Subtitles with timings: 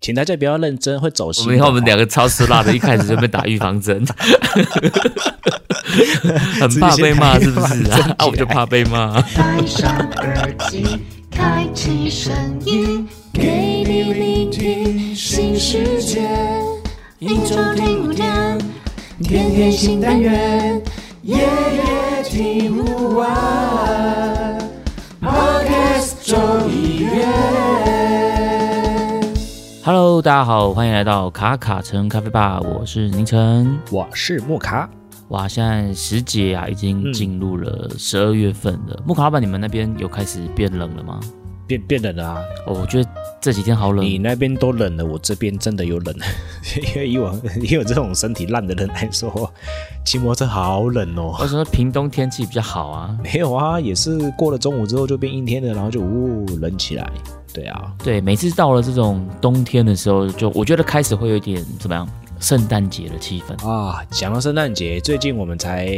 [0.00, 1.46] 请大家不要认真，会走我心。
[1.46, 4.02] 们以后我们两个超吃辣的，一开始就被打预防针，
[6.58, 8.14] 很怕被骂是不是啊？
[8.16, 9.20] 啊，我就怕被骂。
[9.36, 10.86] 戴上耳机，
[11.30, 12.32] 开启声
[12.64, 16.26] 音，给你聆听新世界。
[17.18, 18.58] 一周听五天，
[19.22, 20.80] 天天新单元，
[21.22, 24.58] 夜夜听不完。
[25.20, 26.38] Podcast 周
[26.70, 27.79] 一月。
[29.82, 33.78] Hello，大家好，欢迎来到卡卡城咖啡吧，我是宁晨。
[33.90, 34.86] 我是木卡，
[35.28, 39.02] 哇，现在时节啊，已经嗯进入了十二月份了。
[39.06, 41.18] 木卡老板，你们那边有开始变冷了吗？
[41.66, 42.42] 变变冷了啊！
[42.66, 43.08] 哦，我觉得
[43.40, 44.04] 这几天好冷。
[44.04, 46.14] 你那边都冷了，我这边真的有冷。
[46.94, 49.50] 因为以我以我这种身体烂的人来说，
[50.04, 51.36] 骑摩托车好冷哦。
[51.40, 53.16] 为什么屏东天气比较好啊？
[53.24, 57.10] 没有啊，也是过了中午之后就变阴天了，然后就呜冷起来。
[57.52, 62.08] 对啊，对，每次到了这种冬天的时候，就我觉得开始会有点怎么样，
[62.40, 63.68] 圣诞节的气氛。
[63.68, 65.94] 啊，讲到圣诞节，最近我们才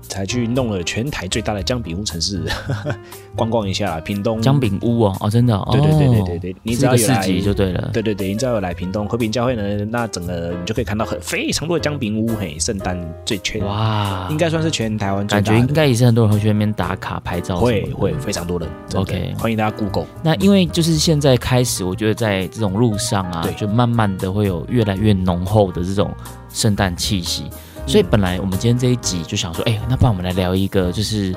[0.00, 2.42] 才去弄了全台最大的姜饼屋城市，
[3.36, 4.58] 逛逛一下啦屏东姜。
[4.60, 7.90] 饼屋哦，哦，真的哦，对对对对对对你只要有来集就对了。
[7.92, 15.44] 对对对，你只要有来屏东和平教会呢，那整个你就可以看到很非常多的姜饼屋，嘿，圣诞最全，哇，应该算是全台湾最感。
[15.44, 17.56] 觉应该也是很多人会去那边打卡拍照。
[17.56, 20.06] 会会非常多人 OK 欢迎大家 Google。
[20.22, 26.14] 那因为就是现在开始，我觉得在这种路上啊对，就慢慢的会有越来越浓厚的这种
[26.52, 27.50] 圣诞气息。
[27.86, 31.34] 所以本来我们今天这一集就想说，哎、那不然我们来聊一个就是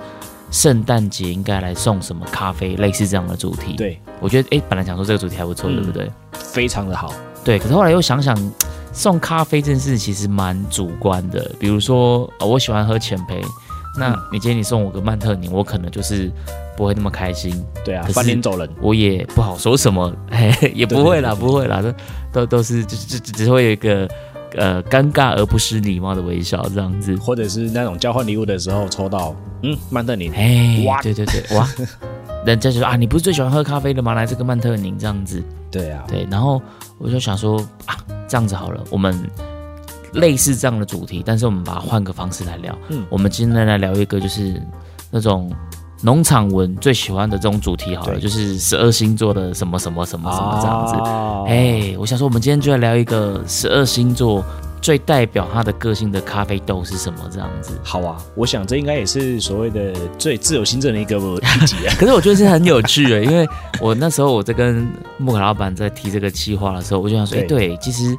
[0.51, 6.11] 圣诞节应该来送什么咖啡，类似这样的主题。，对，我觉得哎、本来想说这个主题还不错，嗯对不对？
[6.33, 7.11] 非常的好。
[7.43, 8.37] 对，可是后来又想想，
[8.93, 11.51] 送咖啡这件事其实蛮主观的。
[11.59, 13.43] 比如说，呃我喜欢喝浅焙，
[13.97, 16.31] 那嗯你今天你送我个曼特宁，我可能就是
[16.77, 17.59] 不会那么开心。
[17.83, 18.69] 对啊翻脸走人。
[18.79, 21.91] 我也不好说什么，嘿嘿，也不会啦，不会啦，都
[22.31, 24.07] 都都是就就就只会有一个
[24.53, 27.15] 呃尴尬而不失礼貌的微笑这样子。
[27.15, 31.67] 或者是那种交换礼物的时候抽到，嗯，曼特宁，哎哇，对对对，哇，
[32.45, 34.13] 人家就说啊，你不是最喜欢喝咖啡的吗？
[34.13, 36.61] 来这个曼特宁这样子，对啊，对，然后
[36.97, 37.97] 我就想说啊，
[38.27, 39.17] 这样子好了，我们
[40.13, 42.77] 类似这样的主题，但是我们把它换个方式来聊。
[42.89, 44.61] 嗯我们今天来聊一个就是
[45.11, 45.51] 那种
[46.01, 50.93] 农场文最喜欢的这种主题好了，就是十二星座的什么什么什么什么这样子。
[50.95, 54.43] 哦哎、我想说，我们今天就来聊一个十二星座
[54.81, 57.79] 最代表他的个性的咖啡豆是什么这样子。
[57.83, 61.17] 好啊，我想这应该也是所谓的最自由新政的一个
[61.61, 61.95] 一集啊。
[61.97, 63.47] 可是我觉得是很有趣的，因为
[63.79, 68.15] 我那时候我在跟木卡老板在提这个计划的时候，我就想说，哎、对对，其实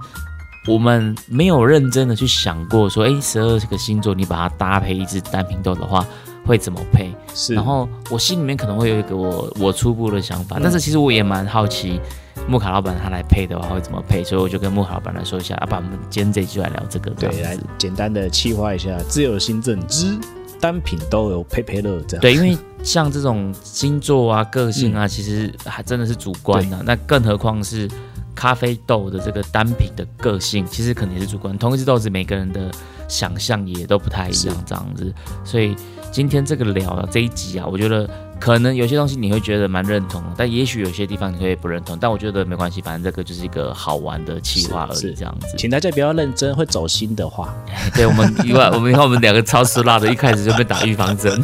[0.67, 6.05] 我们没有认真的去想过说，哎、十二个星座你把它搭配一支单品豆的话
[6.47, 7.13] 会怎么配？
[7.35, 12.01] 是，然后我心里面可能会有一个我我初步的想法，嗯但是其实我也蛮好奇
[12.49, 17.59] 木卡老板他来配的话会怎么配，所以我就跟木卡老板来说一下，啊，把我们今天这一集就来聊这个这对，来。
[17.77, 20.19] 简单的气化一下自由新政之
[20.61, 22.21] 单品都有配配乐这样。
[22.23, 27.91] 对，因为像这种星座啊、个性啊，其实还真的是主观的、那更何况是
[28.35, 31.57] 咖啡豆的这个单品的个性，其实可能也是主观。
[31.59, 32.71] 同一只豆子，每个人的
[33.09, 35.13] 想象也都不太一样，这样子。
[35.45, 35.75] 所以
[36.11, 38.09] 今天这个聊啊这一集啊，我觉得
[38.39, 41.99] 可能有些东西你会觉得蛮认同，但也许有些地方你会不认同。
[41.99, 45.55] 但我觉得没关系，反正这个就是一个好玩的气话而已，这样子。
[45.57, 47.55] 请大家不要认真，会走心的话，
[47.95, 51.41] 对我们以外，我们以后我们两个超吃辣的，一开始就被打预防针。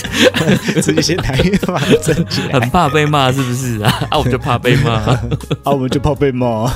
[0.83, 2.15] 直接先打预防针
[2.53, 4.07] 很，怕被骂，是不是啊？
[4.11, 4.93] 啊，我就怕被骂。
[5.65, 6.71] 啊，我们就怕被骂。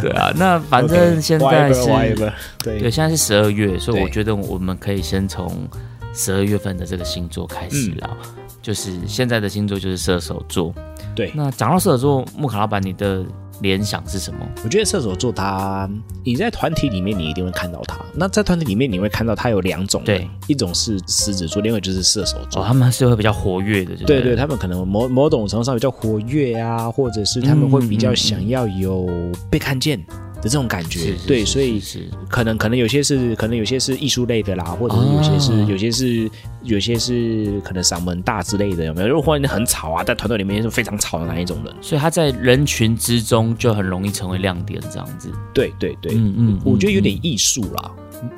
[0.00, 5.68] 对啊，那反正现在是 whatever，对，对，现在是十二月，所以我觉得我们可以先从
[6.14, 8.16] 十二月份的这个星座开始聊。
[8.62, 10.74] 就是现在的星座就是射手座。
[11.14, 13.24] 对那讲到射手座，木卡老板，你的
[13.62, 14.40] 联想是什么？
[14.62, 15.88] 我觉得射手座他，
[16.22, 17.98] 你在团体里面你一定会看到他。
[18.14, 22.62] 那在团体里面你会看到他有两种，对一种是狮子座，另外就是射手座。
[22.62, 29.08] 哦，他们是会比较活跃的，对不对对，对他们可能某某种程度上比较活跃啊，或者是他们会比较想要有
[29.50, 29.98] 被看见
[30.40, 31.14] 的这种感觉。
[31.26, 36.30] 对，是是是所以可能可能有些是可能有些是艺术类的啦，或者是有些是、哦有些是
[36.62, 39.08] 有些是可能嗓门大之类的，有没有？
[39.08, 41.74] 如果忽然很吵啊，在团队里面是非常吵的那一种人。
[41.80, 45.30] 所以他在人群之中就很容易成为亮点，这样子。
[45.54, 47.90] 对对对，嗯嗯我觉得有嗯点艺术啦，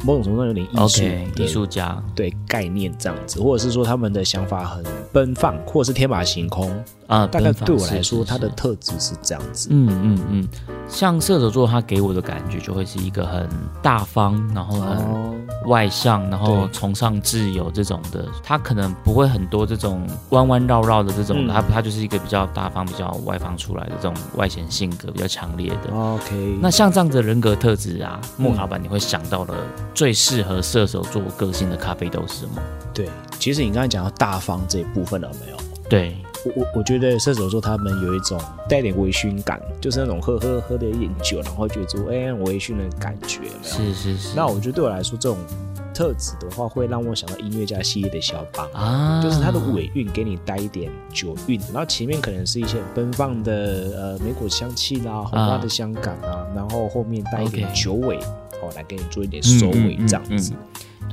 [0.05, 6.73] 某种程度上有点艺术艺术家对概念这样子，或者是说他们的想法很奔放，或者是天马行空。
[7.13, 9.69] 啊，大概对我来说，是是它的特质是这样子。
[9.71, 10.49] 嗯嗯嗯，
[10.89, 13.47] 像射手座，他给我的感觉就会是一个很
[13.83, 15.35] 大方，然后很哦，
[15.67, 18.25] 外向，然后崇尚自由这种的。
[18.43, 25.95] 他可能不会很多这种弯弯绕绕的这种他他就是一个比较大方、比较外放出来的这种外显性格比较强烈的。
[25.95, 29.53] OK，那像这样子的人格特质啊，嗯莫老板，你会想到的
[29.95, 32.63] 最适合射手座个性的咖啡豆是什么？
[32.95, 33.07] 对，
[33.39, 35.57] 其实你刚才讲到大方这一部分了没有？
[35.91, 43.95] 对，我我我觉得射手座他们有一种带点微醺感，就是那种喝喝喝的一点酒，然后觉得说哎微醺的感觉，有没有？
[43.95, 44.37] 是是是。
[44.37, 45.39] 那我觉得对我来说，这种
[45.95, 48.69] 特质的话，会让我想到音乐家系列的肖邦。
[48.73, 53.53] 啊，就是它的尾韵给你带一点酒韵，然后前面可能是一些奔放的
[53.97, 58.17] 呃莓果香气啦、红花的香感啊，然后后面带一点酒尾，
[58.63, 60.51] 哦，来给你做一点收尾这样子。
[60.51, 60.57] 对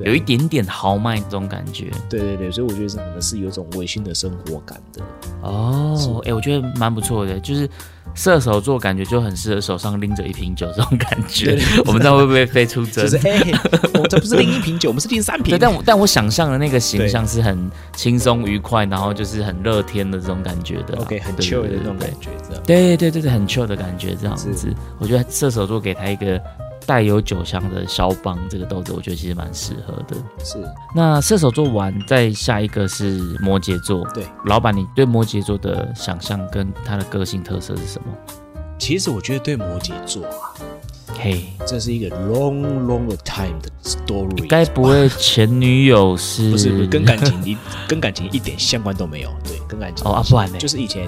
[0.05, 1.91] 有一点点豪迈这种感觉。
[2.09, 5.01] 对对对，所以我觉得这可能是有一种微醺的生活感的。
[5.41, 7.69] 哦，哎、我觉得蛮不错的，就是
[8.13, 11.63] 射手座感觉就很适合手上拎着一瓶酒这种感觉对。
[11.85, 13.07] 我们知道会不会飞出针？
[13.07, 13.41] 就是哎，
[13.93, 15.59] 我 这不是拎一瓶酒，我们是拎三瓶对，。
[15.59, 22.63] 但我但我想象的那个形象是很轻松愉快，然后就是很乐天的这种感觉的啊、OK，很对 chill 的对那种对感觉，这样。
[22.65, 24.73] 对对对对，很 chill 的感觉，这样子。
[24.97, 26.41] 我觉得射手座给他一个
[26.89, 30.15] 带有酒香的肖邦这个豆子，我觉得其实蛮适合的。
[30.43, 30.57] 是，
[30.95, 34.03] 那射手座完，再下一个是摩羯座。
[34.11, 38.07] 对，老板，你对摩羯座的想象跟他的个性特色是什么？
[38.79, 40.49] 其实我觉得对摩羯座啊，
[41.13, 44.47] 嘿，这是一个 long long time 的 story。
[44.47, 46.49] 该不会前女友是？
[46.49, 47.55] 不是不是跟感情一
[47.87, 49.29] 跟感情一点相关都没有？
[49.43, 50.57] 对，跟感情哦啊，不然呢？
[50.57, 51.07] 就是以前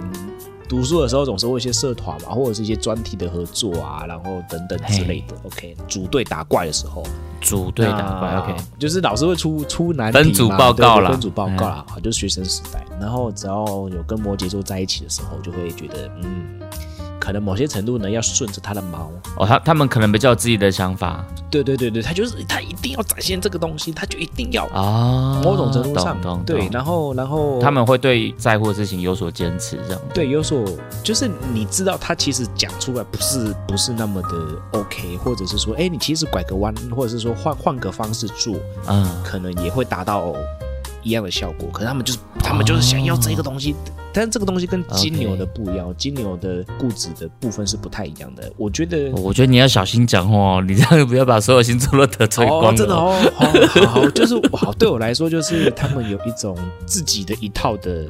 [0.71, 5.35] 读书的时候，总是会一些社团嘛，或者是一些专题的合作啊，然后等等之类的。
[5.43, 7.03] OK，组队打怪的时候，
[7.41, 12.85] 组队打怪，OK，就是老师会出出难题嘛分组报告啦分组报告啦，好就是学生时代。
[13.01, 16.57] 然后只要有跟摩羯座在一起的时候，就会觉得，嗯，
[17.21, 19.11] 可能某些程度呢，要顺着他的毛。
[19.37, 24.65] 哦，他他们可能比较有自己的想法对对对对，他就是他一定要展现这个东西，他就一定要。
[24.69, 30.65] 啊，某种程度上，对，然后然后他们会对在乎的事情有所坚持，这样对，有所
[31.03, 38.55] 就是你知道他其实讲出来不是不是那么的 OK，或者是说，哎，你其实拐个弯，或者是说换换个方式做，
[38.87, 40.33] 嗯，可能也会达到
[41.03, 41.69] 一样的效果。
[41.71, 43.75] 可是他们就是他们就是想要这个东西，
[44.13, 48.51] 但是这个东西跟金牛的不一样，金牛的固执的部分是不太一样的。
[48.57, 49.09] 我觉得。
[49.11, 52.69] 我觉得你要小心讲话哦，你这样不要把所有星座都得罪光了。
[52.69, 58.05] 哦，真的哦，好好好，就是好，对我来说，就是他们有一种自己的一套的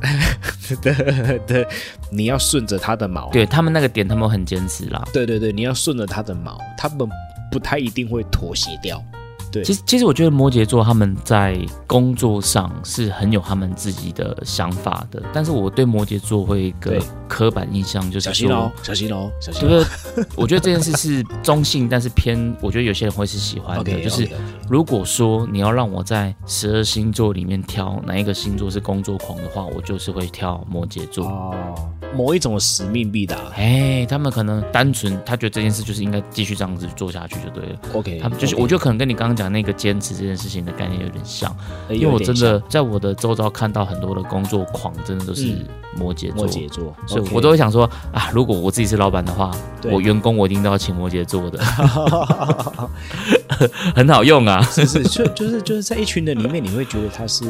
[0.82, 1.66] 的的，
[2.10, 5.02] 你要顺着他的毛，对他们那个点，他们很坚持啦。
[5.12, 7.08] 对对对，你要顺着他的毛，他们
[7.50, 9.02] 不太一定会妥协掉。
[9.50, 19.68] 对，其实，其实我觉得摩羯座他们在工作上是很有他们自己的想法的，但是我对摩羯座会一个刻板印象，就是小心哦说，，小心哦，小心哦。
[19.68, 19.84] 对不
[20.22, 20.26] 对？
[20.36, 24.00] 我觉得这件事是中性，但是偏，我觉得有些人会是喜欢的。
[24.00, 24.28] 就是
[24.68, 31.26] 如果说你要让我在十二星座里面挑哪一个星座是工作狂的话，我就是会挑摩羯座。
[31.26, 33.36] 哦，某一种使命必达。
[33.56, 37.78] 哎，他们可能单纯他觉得这件事就是应该继续这样子做下去就对了。
[37.94, 41.54] OK，他们就是，我觉得可能跟你刚刚讲那个坚持这件事情的概念有点像，
[41.88, 45.66] 得因为我真的在我的周遭看到很多的工作狂，真的都是嗯
[45.96, 49.50] 摩羯座，摩羯座，所以我都会想说啊，如果我自己是老板的话，
[49.90, 51.58] 我员工我一定都要请摩羯座的，
[53.94, 54.62] 很好用啊。
[54.62, 57.44] 是是，就就是就是在一群人里面，你会觉得他是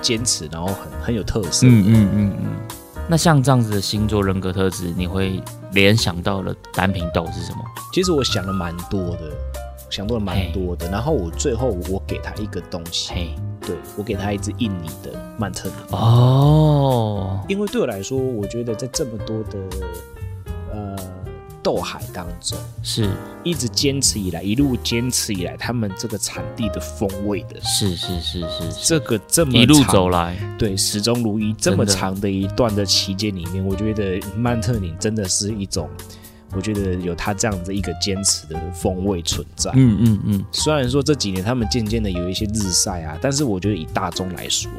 [0.00, 1.66] 坚持，然后很很有特色。
[1.66, 2.46] 嗯嗯嗯嗯。
[3.08, 5.40] 那像这样子的星座人格特质，你会
[5.72, 7.58] 联想到的单品豆是什么？
[7.92, 9.30] 其实我想了蛮多的，
[9.88, 10.90] 想到了蛮多的。
[10.90, 15.74] 然后我最后我给他一个东西，嘿，对我给他一只印尼的曼特尼。
[15.92, 19.58] 哦，因为对我来说，我觉得在这么多的
[20.72, 20.96] 呃
[21.66, 23.10] 斗海当中，是。
[23.42, 35.90] 一直坚持以来，一路坚持以来，他们这个产地的风味的是是是是是，这个这么一路走来，对始终如一这么长的一段的期间里面，我觉得曼特宁真的是一种，
[36.52, 39.72] 我觉得有他这样子一个坚持的风味存在。
[39.74, 44.70] 嗯嗯嗯，虽然说这几年他们渐渐的有一些日晒啊，但是我觉得以大众来说，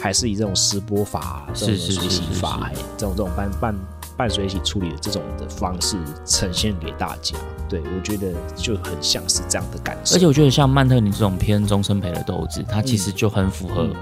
[0.00, 3.74] 还是以这种湿波法、啊、这种水洗法、哎这种这种半半
[4.22, 7.36] 半水洗处理的这种的方式呈现给大家。
[7.68, 10.14] 对我觉得就很像是这样的感受。
[10.14, 13.94] 而且我觉得像曼特尼这种偏中生陪的豆子，它其实就很符合嗯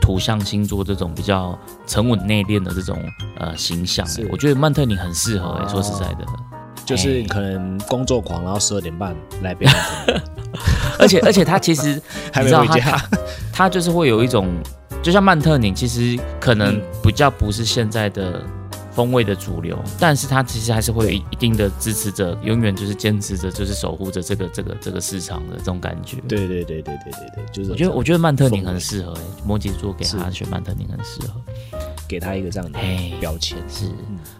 [0.00, 2.98] 土象星座这种比较沉稳内敛的这种
[3.36, 6.24] 呃形象、欸我觉得曼特尼很适合、欸，哦说实在的，
[6.86, 10.22] 就是哎可能工作狂，然后十二点半来贝曼特宁，
[10.98, 12.00] 而且而且他其实
[12.32, 12.80] 还没回家。
[12.80, 13.08] 他
[13.52, 14.48] 他就是会有一种
[15.02, 18.42] 就像曼特宁，其实可能嗯比较不是现在的
[18.98, 31.40] 风味的主流，但是它其实还是会有一一定的支持者，永远就是坚持着，就是守护着这个这个这个市场的这种感觉。，对对对对对对对，就是我觉得我觉得曼特宁很适合、欸，摩羯座给他是选曼特宁很适合。
[32.08, 33.56] 给他一个这样的嘿标签。
[33.68, 33.88] 是，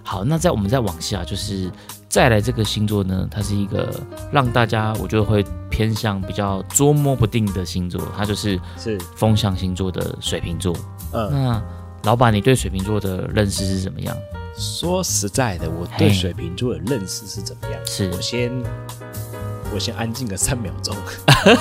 [0.03, 1.71] 好，那在我们再往下，就是
[2.09, 3.89] 再来这个星座呢，它是一个
[4.33, 10.75] 让大家我觉得会偏向比较捉摸不定的星座，它就是是，风象星座的水瓶座。
[11.13, 11.63] 嗯，那
[12.05, 14.17] 老板，你对水瓶座的认识是怎么样？
[14.59, 17.81] 说实在的，我对水瓶座的认识是怎么样？
[17.87, 18.51] 是我先
[19.73, 20.95] 我先安静个三秒钟。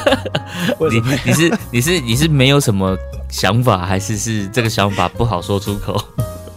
[0.79, 1.17] 为什你么？
[1.25, 2.97] 你是你是你是没有什么
[3.29, 5.95] 想法，还是是这个想法不好说出口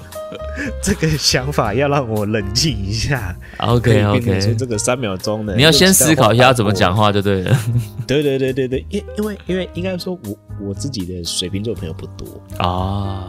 [0.83, 3.35] 这个想法要让我冷静一下。
[3.59, 7.11] ？OK OK，说这个三秒钟呢，你要先思考一下要怎么讲话。
[7.13, 7.59] 就对了。
[8.07, 13.27] 对对对对对，因因为因为应该说我我自己的水瓶座朋友不多，哦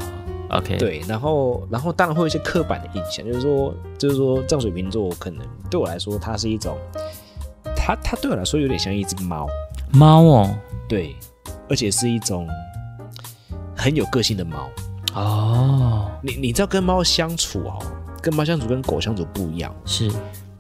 [0.52, 6.78] ，OK，，对，然后然后当然会有一些刻板的印象，就是说就是说这样水瓶座可能对我来说，它是一种，
[7.76, 9.48] 它它对我来说有点像一只猫，
[9.92, 10.56] 猫哦，
[10.88, 11.16] 对，
[11.70, 12.48] 而且是一种
[13.76, 14.70] 很有个性的猫。
[15.14, 17.80] 哦，你你知道跟猫相处哦，
[18.22, 20.10] 跟猫相处跟狗相处不一样，是。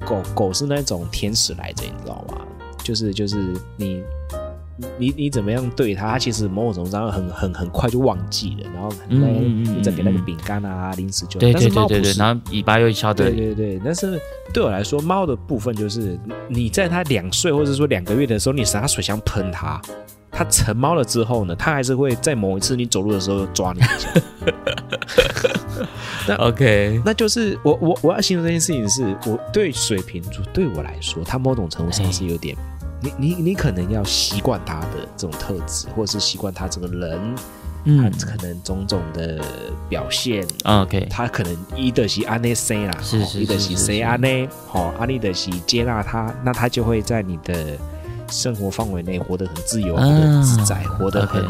[0.04, 2.42] 狗狗是那种天使来着，你知道吗？
[2.84, 4.04] 就是就是你
[4.98, 10.26] 你你怎么样对它，它其实某种程度上很很很快就忘记了，然后嗯嗯嗯你再给那个嗯。
[10.26, 14.20] 饼干啊、零食就，对对对对对，然后尾巴又翘的对对对，但是
[14.54, 19.82] 对我来说，猫的部分就是你在它两岁或者说两个月的时候，你拿水枪喷它，
[20.32, 24.10] 它成猫了之后呢，它还是会在某一次你走路的时候抓你一下。
[26.38, 32.56] OK，那就是我我我要形容这件事情是，我对水瓶座对我来说，它某种程度上是有点，
[33.02, 37.42] 你你你可能要习惯他的这种特质，或者是习惯他这个人，他
[37.86, 39.44] 嗯可能种种的
[39.90, 44.04] 表现，，OK，他可能伊的是安内 say 啦，是是伊的是是是 say 是。
[44.04, 47.76] 安内，好，阿丽的是接纳他，那他就会在你的
[48.30, 51.44] 生活范围内活得很自由，活得很自在，活得很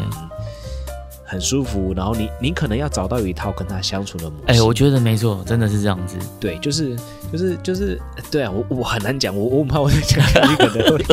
[1.32, 1.94] 很舒服。
[1.96, 4.44] 然后你你可能要找到有一套跟他相处的模式。
[4.48, 6.16] 哎，我觉得没错，真的是这样子。
[6.38, 6.94] 对，就是
[7.32, 7.98] 就是就是，
[8.30, 11.04] 对啊，我我很难讲，我我很怕我在讲下去可能会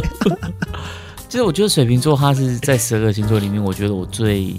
[1.30, 4.54] 其实我觉得水瓶座他是在十二个星座里面，我觉得我最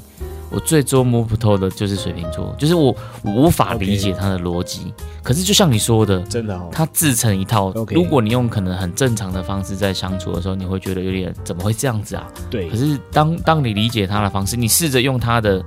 [0.51, 4.93] 我最捉摸不透的就是水瓶座，就是我我无法理解他的逻辑。
[5.23, 7.73] 可是就像你说的，真的哦，他自成一套。
[7.91, 12.27] 如果你用可能很正常的方式在相处的时候，你会觉得有点怎么会这样子啊？
[12.51, 15.63] 对可，是当当你理解他的方式，你试着用他的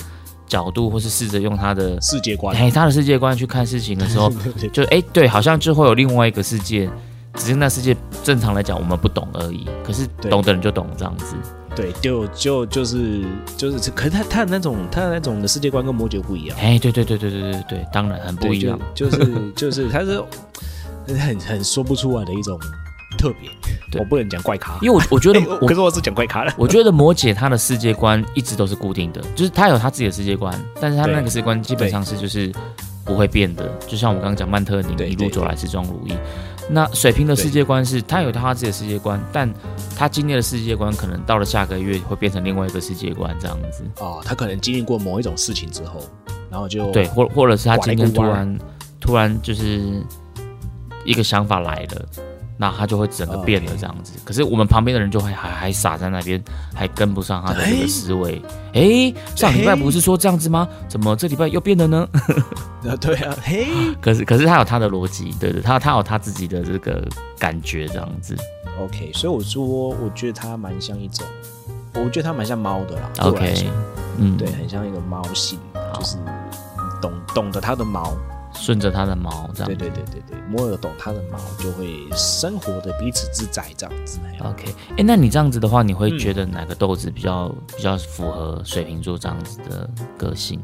[0.47, 4.29] 角度，或是试着用他的世界观，哎他的世界观去看事情的时候，
[4.73, 6.89] 就哎对，好像就会有另外一个世界，
[7.35, 9.65] 只是那世界正常来讲我们不懂而已。
[9.83, 11.35] 可是懂的人就懂这样子。
[11.75, 13.23] 对，就就就是
[13.57, 16.57] 就是，可是他他的那种他的那种的世界观跟摩羯不一样。
[16.59, 20.23] 哎，对对对对对对对，当然很不一样。，就就是就是，他是
[21.07, 22.59] 很很说不出来的一种
[23.17, 23.49] 特别。
[23.91, 26.53] 对我不能讲怪咖，因为我我觉得 可是我是讲怪咖了。
[26.57, 32.51] 我觉得摩羯他的世界观一直都是固定的，就是他有他自己的世界观，但是他那个世界观基本上是就是
[33.03, 33.71] 不会变的。
[33.87, 36.13] 就像我刚刚讲曼特宁一路走来始终如一。
[36.69, 39.51] 那水瓶的世界观是他有他自己的世界观，但
[39.95, 43.83] 他经历的世界观可能到了下个月会变成另外一个世界观这样子。
[43.99, 46.01] 哦，他可能经历过某一种事情之后，
[46.49, 48.59] 然后就对，或或者是他今天突然
[48.99, 50.01] 突然就是
[51.05, 52.05] 一个想法来了。
[52.57, 56.41] 那他就会整个变了这样子可是我们旁边的人就会还还傻在那边，
[56.73, 58.41] 还跟不上他的这个哎思维。
[58.73, 60.67] 诶，上礼拜不是说这样子吗？
[60.87, 62.07] 怎么这礼拜又变了呢？
[62.87, 63.67] 啊，对啊，嘿
[64.01, 67.07] 可是可是他有他的逻辑，对对，他他有他自己的这个
[67.39, 68.35] 感觉这样子。
[68.79, 71.25] ，OK，所以我说，我觉得它蛮像一种，
[71.95, 73.09] 我觉得它蛮像猫的啦。
[73.19, 73.67] OK，
[74.17, 75.59] 嗯，对，，很像一个猫性，
[75.93, 76.17] 就是
[77.01, 78.11] 懂懂得它的毛，
[78.53, 79.75] 顺着它的毛这样对。
[79.75, 84.19] 对对对对，摸得懂它的毛，就会生活的彼此自在这样子。
[84.25, 90.61] 哎呀 OK，哎，那你这样子的话，你会嗯觉得哪个豆子比较比较符合水瓶座这样子的个性？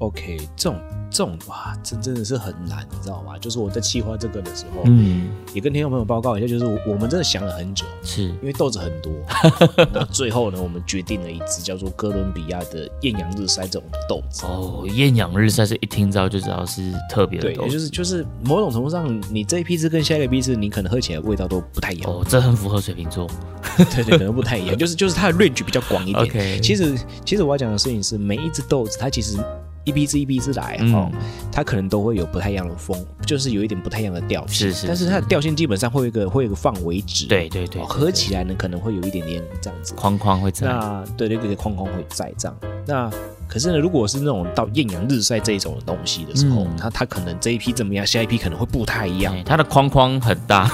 [0.00, 0.80] OK，这种
[1.10, 3.36] 这种哇，真真的是很难，你知道吗？
[3.38, 9.12] 就是我在企划这个的时候，嗯，也跟听众朋友报告一下，就是我我们真的想了很久，是因为豆子很多，
[9.92, 14.46] 那最后呢，我们决定了一只叫做哥伦比亚的艳阳日晒这种豆子。
[14.46, 16.80] 哦，艳阳日晒是一听到就知道是
[17.10, 22.10] 特别的对，豆就是就是某种程度上，你这一批次跟下一个批次，你可能喝起来味道都不太一样。
[22.10, 23.28] 哦，这很符合水瓶座。
[23.94, 26.24] 对对，可能不太一样，就是就是它的 range 比较广一点。
[26.24, 29.36] OK 其实其实我要讲的事情是，每一只豆子它其实
[29.84, 31.10] 一批次一批次来嗯哦，
[31.50, 32.96] 它可能都会有不太一样的风，
[33.26, 34.68] 就是有一点不太一样的调性。
[34.68, 37.26] 是是但是它的调性基本上会有一个会有一个范围值。
[37.26, 39.94] 对对对，合起来呢可能会有一点点这样子。
[39.94, 40.66] 框框会在。
[40.66, 42.56] 那对对对，框框会在这样。
[42.86, 43.10] 那
[43.48, 49.34] 可是呢，如果是那种到艳阳日晒这一种的东西的时候，嗯它它可能这一批怎么样，下一批可能会不太一样。
[49.34, 50.70] 哎它的框框很大，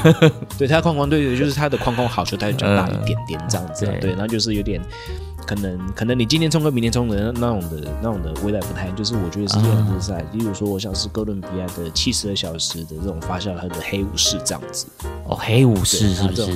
[0.58, 4.80] 对，它的框框，对对，就是它的框框好，所以它就比较大一点点这样子啊、对对，然后就是有点。
[5.46, 14.86] 可能可能你今天冲跟明天冲的那那种的那种的味道不太，就是我觉得是艳阳日晒，例如说我像是哥伦比亚的七十二小时的这种发酵，它的黑武士这样子，
[15.24, 16.46] 哦，黑武士是不是？
[16.46, 16.54] 对？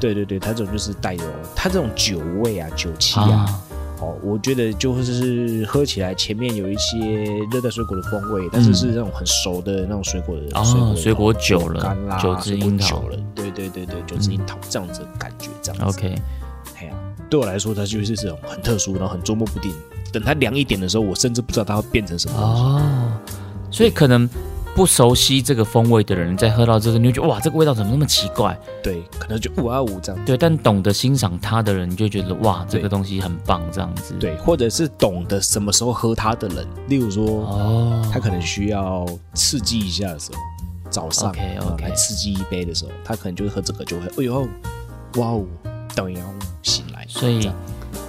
[0.00, 1.22] 对对对，它这种就是带有
[1.56, 3.60] 它这种酒味啊、酒气啊，啊，
[4.00, 13.00] 哦，我觉得就是喝起来前面有一些热带水果的风味，但是是那种很熟的那种水果的哦水果的水果酒了干啦，九汁樱桃。
[13.00, 15.98] 酒了，对对对对，酒汁樱桃这样子的感觉，这样子。
[15.98, 16.14] OK，
[16.78, 16.92] 哎呀，
[17.28, 19.72] 对我来说，它就是这种很特殊，然后很捉摸不定。
[20.12, 22.62] 等它凉一点的时候，我甚至不知道它会变成什么东西。
[22.62, 23.12] 哦，
[23.70, 24.28] 所以可能
[24.74, 28.58] 不熟悉这个风味的人，在喝到这个，你会觉得哇，这个味道怎么那么奇怪？
[28.82, 30.24] 对，可能就五啊五这样。
[30.24, 39.04] 对，但懂得欣赏它的人，你就觉得哇，这个东西很棒，这样子。，对，或者是懂得什么时候喝它的人，例如说，哦，他可能需要
[39.34, 40.38] 刺激一下的时候，
[40.88, 44.48] 早上 OK，OK 呃来刺激一杯的时候，他可能就是喝这个就会，哎呦，
[45.16, 45.44] 哇哦，
[45.94, 46.22] 等一下
[46.62, 47.50] 醒来，所以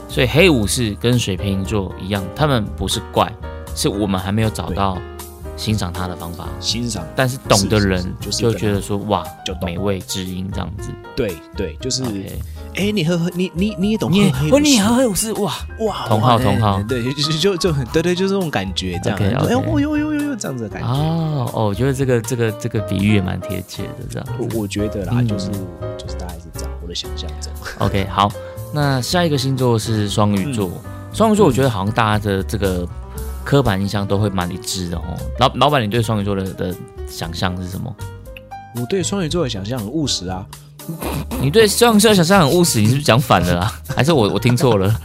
[0.08, 3.32] 所以黑武士跟水瓶座一样，他们不是怪，
[3.74, 4.98] 是我们还没有找到
[5.56, 6.48] 欣赏他的方法。
[6.60, 9.66] 欣赏，但是懂的人就是就觉得说哇就，懂。
[9.66, 10.90] 美味知音这样子。
[11.16, 12.04] 对对，就是
[12.76, 14.56] 哎，你喝喝，你你你也懂你也喝黑武士？
[14.56, 15.34] 哦你也喝黑武士？
[15.34, 16.82] 哇，哇，同号同号。
[16.84, 19.20] 对，就就就就很对对，就是这种感觉，这样。
[19.20, 24.28] 哎呦呦呦呦呦，这样子的感觉，哦哦，我觉得这个这个这个比喻也蛮贴切的，这样。
[24.38, 25.28] 我我觉得啦，嗯。
[25.28, 25.48] 就是
[25.98, 28.32] 就是大概是这样，我的想象中，OK，好，
[28.74, 30.70] 那下一个星座是双鱼座。
[31.12, 32.88] 双鱼座，我觉得好像大家的这个
[33.44, 35.04] 刻板印象都会蛮一致的哦。
[35.40, 36.76] 老老板，你对双鱼座的的
[37.08, 37.94] 想象是什么？
[38.76, 40.46] 我对双鱼座的想象很务实啊，
[41.42, 43.74] 你对双鱼座的想象很务实，你是不是讲反了啊？
[43.96, 44.96] 还是我我听错了？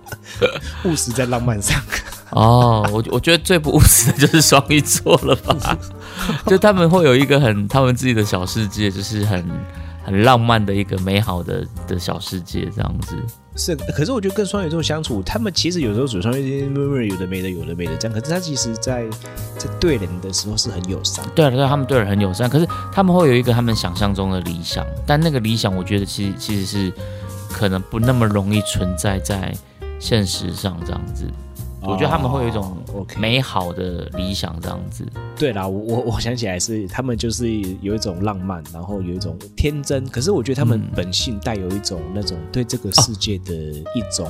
[0.84, 1.78] 务实在浪漫上，
[2.30, 5.76] 哦，我我觉得最不务实的就是双鱼座了吧？
[6.46, 9.44] 就他们会有一个很他们自己的小世界，就是很
[10.08, 13.16] 很浪漫的一个美好的的小世界这样子。
[13.56, 19.04] 是，可是我觉得跟双鱼座相处，他们其实有时候嘴上有些有的没的，有的没的这样，可是他其实在
[19.58, 21.24] 在对人的时候是很友善。
[21.34, 26.92] 对啊，对啊，他们对人很友善，可是他们会有一个他们想象中的理想，但那个理想，我觉得其实其实是
[27.52, 29.52] 可能不那么容易存在在
[29.98, 31.24] 现实上这样子。
[31.80, 32.76] 我觉得他们会有一种
[33.18, 35.06] 美好的理想这样子。
[35.36, 37.48] 对啦，我我我想起来是他们就是
[37.80, 44.28] 有一种浪漫，然后有一种天真，可是我觉得他们嗯本性带有一种那种对这个世界的一种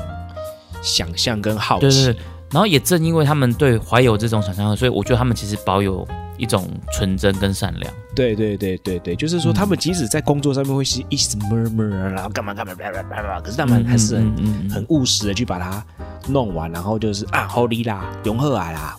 [0.83, 1.81] 想象跟好奇。
[1.81, 6.07] 对对对，然后也正因为他们对怀有这种想象，所以我觉得他们其实保有
[6.39, 7.93] 一种纯真跟善良。
[8.15, 15.85] 对对对对对，就是说嗯他们即使在工作上面会是一直 murmur，啊然后干嘛干嘛，叭叭叭叭，可是他们还是很、嗯嗯嗯很务实的去把它
[16.29, 18.97] 弄完，然后就是啊，，Holy 啦，融合来啦，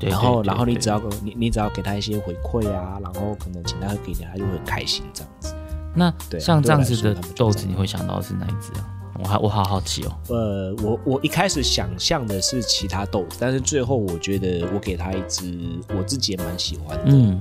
[0.00, 5.54] 然后然后你只要你你只要给他一些回馈啊，然后可能请他给你，他就会很开心这样子。
[5.94, 8.86] 那对像这样子的豆子，你会想到是哪一只啊？
[9.22, 10.12] 我还我好好奇哦。
[10.28, 15.58] 呃，我我一开始想象的是其他豆子，但是最后我觉得我给他一只
[15.96, 17.40] 我自己也蛮喜欢的、嗯，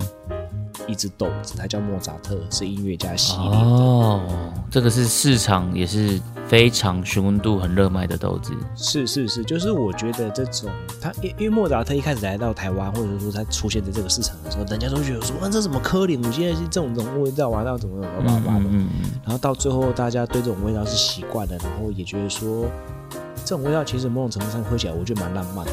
[0.87, 3.57] 一只豆子，它叫莫扎特，是音乐家系列的。
[3.57, 8.51] 哦，这个是市场也是非常询问度很热卖的豆子。
[8.75, 10.67] 是是是，就是我觉得这种
[10.99, 18.61] 他，因因为莫扎特一开始来到台湾，或者说他出现在这个市场的时候，人家都觉得说，啊，这什么科林，我现在是这种这种味道啊，那怎么怎么嗯叭叭的。
[18.61, 22.65] 嗯嗯嗯，然后到最后，大家对这种味道是习惯了，然后也觉得说，
[23.45, 25.71] 这种味道其实某种程度上喝起来，我觉得蛮浪漫的，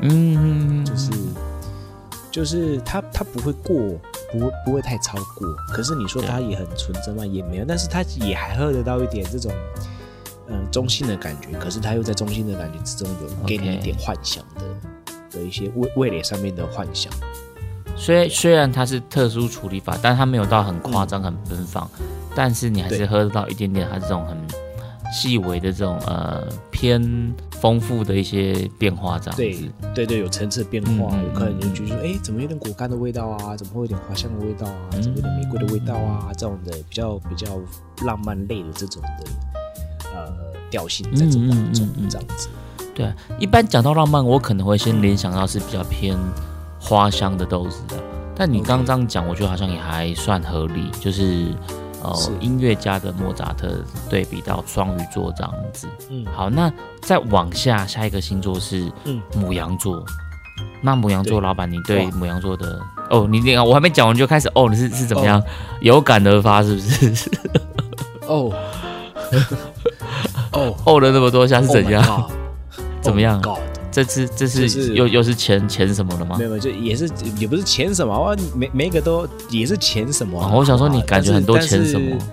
[0.00, 1.10] 嗯嗯，嗯就是
[2.30, 3.76] 就是它它不会过，
[4.32, 5.46] 不会不会太超过。
[5.74, 9.52] 可是你说它也很纯真嘛，也没有，但是它也还喝得到一点这种。
[10.48, 14.62] 嗯，中性的感觉，可是它又在中性的感觉之中有给你一点幻想的
[15.30, 17.12] 的一些味味蕾上面的幻想。
[17.96, 21.88] 虽虽然它是特殊处理法，但它没有到很夸张、很奔放，
[22.34, 24.36] 但是你还是喝得到一点点它这种很
[25.12, 27.00] 细微的这种呃偏
[27.52, 29.64] 丰富的一些变化，这样对子。
[29.94, 33.56] 对对，有层次的变化，嗯有客人就觉得说，哎，怎么有点果干的味道啊？
[33.56, 34.90] 怎么会有点花香的味道啊？
[34.92, 36.28] 嗯怎么有点玫瑰的味道啊？
[36.36, 37.58] 这种的比较比较
[38.04, 39.55] 浪漫类的这种的呃
[40.70, 42.48] 调性在这当中嗯嗯嗯嗯，这样子。
[42.94, 46.16] 对，一般讲到浪漫，我可能会先联想到是比较偏
[46.80, 47.94] 花香的豆子的。
[48.34, 51.46] 但你刚刚这样讲，我觉得好像也还算合理，就是
[52.02, 55.86] 呃是音乐家的莫扎特对比到双鱼座这样子。
[56.10, 60.04] 嗯，好，那再往下，下一个星座是嗯母羊座。
[60.80, 65.42] 那母羊座老板，你对母羊座的哦，你你我还没讲完就开始哦，你是是怎么样、
[65.80, 67.30] 有感而发是不是？
[68.26, 68.50] 哦
[70.56, 72.30] 哦，哦了那么多下是怎样 Oh
[73.02, 76.44] 怎么样 Oh God 这次这次就是又又是钱钱什么了吗没？
[76.44, 82.16] 有，没有就也是也不是钱什么，哇，每每一个都也是钱什么啊、哦我想说你感觉很多钱什么？
[82.18, 82.26] 但是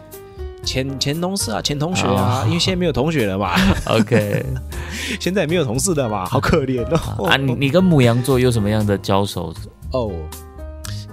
[0.66, 3.52] 前前同事啊，前同学啊，哦因为现在没有同学了嘛，
[3.88, 4.46] OK
[5.20, 6.84] 现在也没有同事的嘛，好可怜
[7.18, 7.28] 哦。
[7.28, 9.54] 啊，你你跟母羊座有什么样的交手？
[9.92, 10.12] 哦，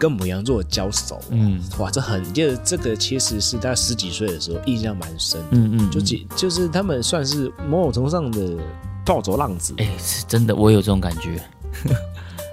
[0.00, 8.56] 跟母羊座交手，嗯哇，这很就是这个其实是他十几岁的时候印象蛮深的，嗯就几就是他们算是某种程度上的
[9.04, 11.38] 暴走浪子，哎、是真的，我有这种感觉。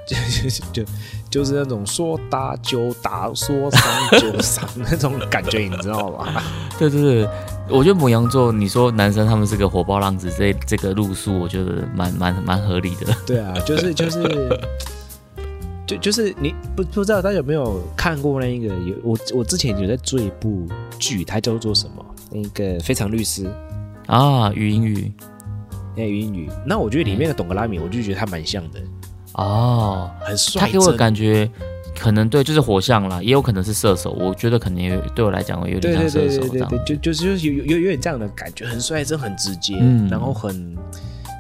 [0.08, 0.16] 就
[0.50, 0.92] 就就
[1.30, 3.82] 就是那种说打就打，说伤
[4.22, 6.42] 就伤那种感觉，你知道吧？
[6.80, 7.30] 对对对，
[7.70, 13.14] 我觉得母羊座，你说男生他们是个火爆浪子，这这个路数，我觉得蛮蛮蛮合理的。
[13.26, 14.60] 对啊，就是就是。
[15.88, 20.68] 就就是你不不知道大家有没有看过那一个有我我之前有在追一部
[21.00, 22.06] 剧，它叫做什么？
[22.30, 23.50] 那个非常律师，
[24.08, 25.10] 啊，语音语
[25.96, 26.50] 那余英语。
[26.66, 28.82] 那我觉得里面的董格拉米，我就觉得他蛮像的，
[29.36, 30.62] 哦，很帅。
[30.62, 31.50] 他给我的感觉
[31.98, 34.12] 可能对，就是火象啦，也有可能是射手。
[34.12, 36.96] 我觉得可能也对我来讲有点像对对对射手这样对对对，。
[36.98, 40.76] 就就是就是有有有有点这样的感觉，很帅，真的很直接，嗯然后很，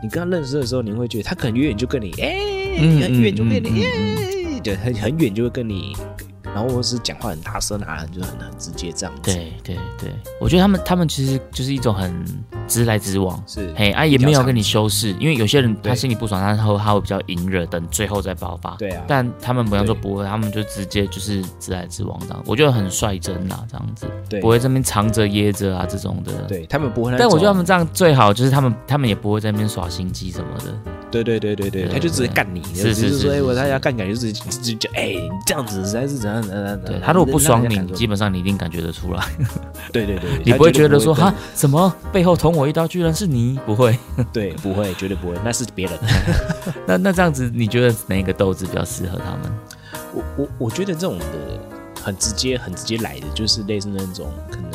[0.01, 2.37] 你跟他认识的时候，你会觉得他可能远远就跟你，哎、
[2.79, 3.83] 嗯很远就跟你，
[4.65, 5.95] 很很远就会跟你，
[6.57, 12.25] 然后或是讲话很大声啊，就很很直接这样子。，对对对，我觉得他们他们其实就是一种很
[12.67, 18.71] 直来直往，是，嘿啊也没有跟你修饰，因为有些人他心里不爽，他后他会比较隐忍，等最后再爆发。
[18.79, 30.73] 对啊，但他们不要说不会，他们就直接就是直来直往这样，我觉得很率真啦，这样子对，不会这边藏着掖着啊这种的。，对他们不会，但我觉得他们这样最好，就是他们他们也不会在那边耍心机什么的。
[31.09, 36.41] 对对对对对，他就直接干你，是就是是说，哎，是是我他是要干，感觉就是直接就，哎，你这样子实在是怎样
[36.85, 39.23] 对他如果不爽你，基本本上你一定感觉得出来，
[39.91, 43.97] 对 对对， 你不会觉得说哈什么背后捅我一刀居然是你，不会。
[44.33, 45.99] 对，不会，绝对不会，那是别人。
[46.87, 49.51] 那那这样子，你觉得哪一个豆子比较适合他们？
[50.13, 51.25] 我我我觉得这种的
[52.03, 54.71] 很直接、很直接来的，就是类似那种可能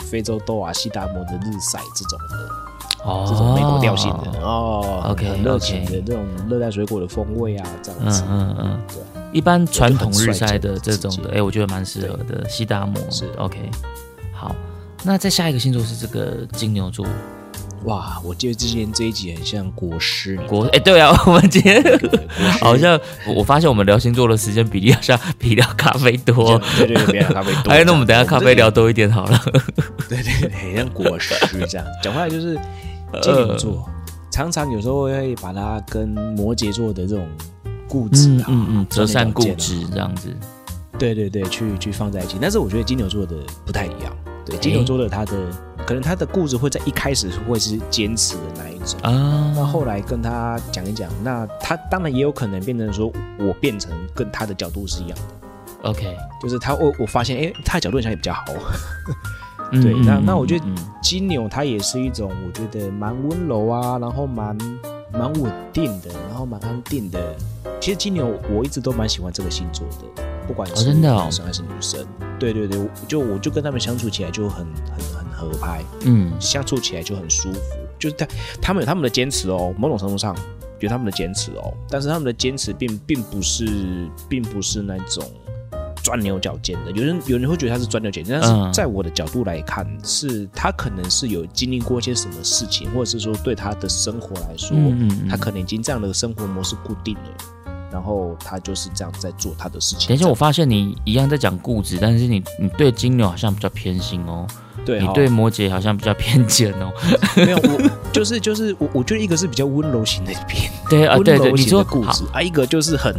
[0.00, 8.22] 非洲豆啊、西达摩的日晒这种的，哦这种美国调性的哦 OK，很热情的这种热带水果的风味啊，这样嗯子。
[8.28, 12.48] 嗯嗯对啊，一般传统日晒的这种的，哎、我觉得蛮适合的。
[12.48, 13.58] 西达摩是 OK，
[14.32, 14.54] 好，
[15.02, 17.06] 那再下一个星座是这个金牛座
[17.84, 21.82] 哇，我记得之前这一集很像国师，你国，哎、对啊， 我们今天
[22.60, 26.60] 好像我我发现我们聊星座的时间比例好像比聊咖啡多。
[26.76, 27.72] 对对对，比聊咖啡多。
[27.74, 29.40] 哎，那我们等一下咖啡聊多一点好了。
[30.08, 31.36] 对对对，很像果实
[31.68, 31.84] 这样。
[32.02, 32.56] 讲回来就是
[33.20, 33.88] 金牛座，
[34.30, 37.26] 常常有时候会把它跟摩羯座的这种
[37.92, 40.34] 固执啊，嗯嗯嗯，折善固执这样子。
[40.98, 42.38] 对对对，去去放在一起。
[42.40, 44.16] 但是我觉得金牛座的不太一样。
[44.46, 45.32] 对，金牛座的他的
[45.86, 48.98] 可能他的固执会在一开始会是坚持的那一种。
[49.02, 58.44] 啊，那后来跟他讲一讲，那他当然也有可能变成说，我变成跟他的角度是一样的，OK，就是他我我发现，哎，他的角度好像也比较好。
[59.74, 64.56] 嗯对那嗯那我觉得嗯金牛他也是一种我觉得蛮温柔啊，然后蛮
[65.12, 67.36] 蛮稳定的，然后蛮安定的。
[67.80, 72.06] 其实金牛我一直都蛮喜欢这个星座的，不管是男生还是女生。
[72.38, 77.60] 对对对，我就我就跟他们相处起来就很很很合拍，嗯相处起来就很舒服。
[77.98, 78.26] 就是他
[78.60, 80.36] 他们有他们的坚持哦，某种程度上
[80.80, 85.24] 有他们的坚持哦，但是他们的坚持并并不是并不是那种
[86.02, 86.90] 钻牛角尖的。
[86.92, 97.30] 有人有人会觉得他是钻牛角尖，但嗯是在我的角度来看，是他可能是有经历过一些什么事情，或者是说对他的生活来说，嗯他可能已经这样的生活模式固定了，
[97.90, 100.08] 然后他就是这样在做他的事情。
[100.08, 104.46] 等一下，我发现你一样在讲固执，但是你你对金牛好像比较偏心哦，
[104.86, 106.92] 你对摩羯好像比较偏见哦。
[107.36, 110.70] 没有我就是就是我我觉得一个是比较温柔型的一边。
[110.90, 113.12] 对啊，温对对，柔型你说好的固执，啊，一个就是很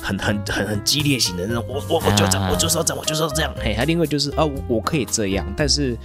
[0.00, 3.52] 很很很很激烈型的那种，我我我就这样，啊我就是要这样，我就是要这样。
[3.58, 5.96] 嘿，还另外就是啊，我我可以这样，但是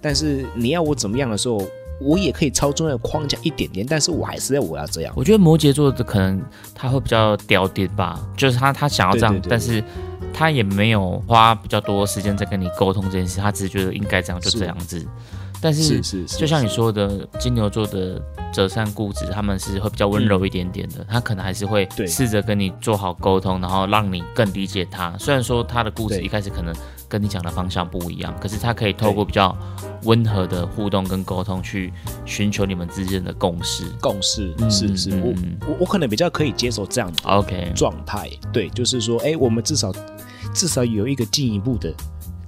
[0.00, 1.62] 但是你要我怎么样的时候，
[2.00, 5.12] 我也可以超出那个框架一点点，但是我还是要我要这样。
[5.16, 6.42] 我觉得摩羯座的可能
[6.74, 9.84] 他会比较屌点吧，就是他他想要这样，对对对但是
[10.34, 15.06] 他也没有花比较多时间在跟你沟通这件事，他只是觉得应该这样就这样子。
[15.60, 18.20] 但是就像你，说的，金牛座的
[18.52, 25.16] 折善固执，他们是会比较温柔一点点的，他可能还是会试着跟你做好沟通，然后让你更理解他。
[25.16, 26.74] 虽然说他的固执一开始可能
[27.14, 29.56] 跟你讲的方向不一样，可是他可以透过比较
[30.02, 31.92] 温和的互动跟沟通，去
[32.24, 33.84] 寻求你们之间的共识。
[34.00, 35.32] 共识嗯是是，我
[35.68, 39.92] 我我可能比较可以接受这样的 OK，状态，对，就是说，哎，我们至少
[40.52, 41.94] 至少有一个进一步的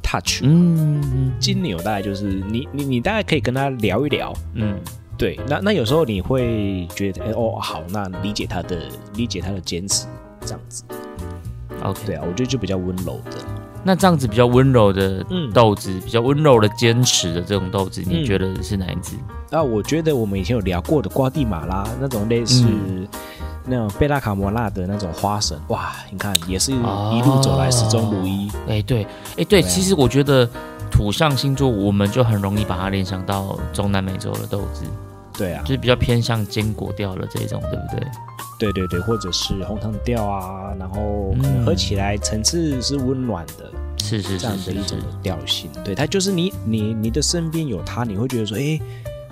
[0.02, 0.40] touch。
[0.42, 4.76] 嗯嗯金牛大概就是你你你大概可以跟他聊一聊，嗯。
[5.16, 8.82] 对，那那有时候你会觉得，哎、哦，好，那理解他的
[9.14, 10.06] 理解他的坚持，
[10.42, 10.84] 这样子
[11.82, 13.38] ，OK，对啊，我觉得就比较温柔的，
[13.86, 15.48] 那这样子比较温柔的嗯。
[15.52, 18.24] 豆子，比较温柔的坚持的这种豆子，你嗯。
[18.24, 19.12] 觉得是哪一支？
[19.48, 23.06] 那我觉得我们以前有聊过的瓜地马拉那种类似嗯。
[23.64, 29.04] 那种贝拉卡摩纳的那种花神，哇，你看也是哦一路走来始终如一，哎、对，
[29.38, 30.48] 哎、对，其实我觉得
[30.90, 34.84] 土象星座，我们就很容易把它联想到中南美洲的豆子，
[35.36, 35.62] 对啊。
[35.64, 38.06] 就，是比较偏向坚果调的这种，对不对？
[38.58, 43.70] 对对对，或者是红糖调啊，然后可嗯能喝起来层次是温暖的，
[44.02, 45.70] 是是这样的一种，调性。
[45.84, 48.80] 对，它就是你你你的身边有它，你会觉得说，哎，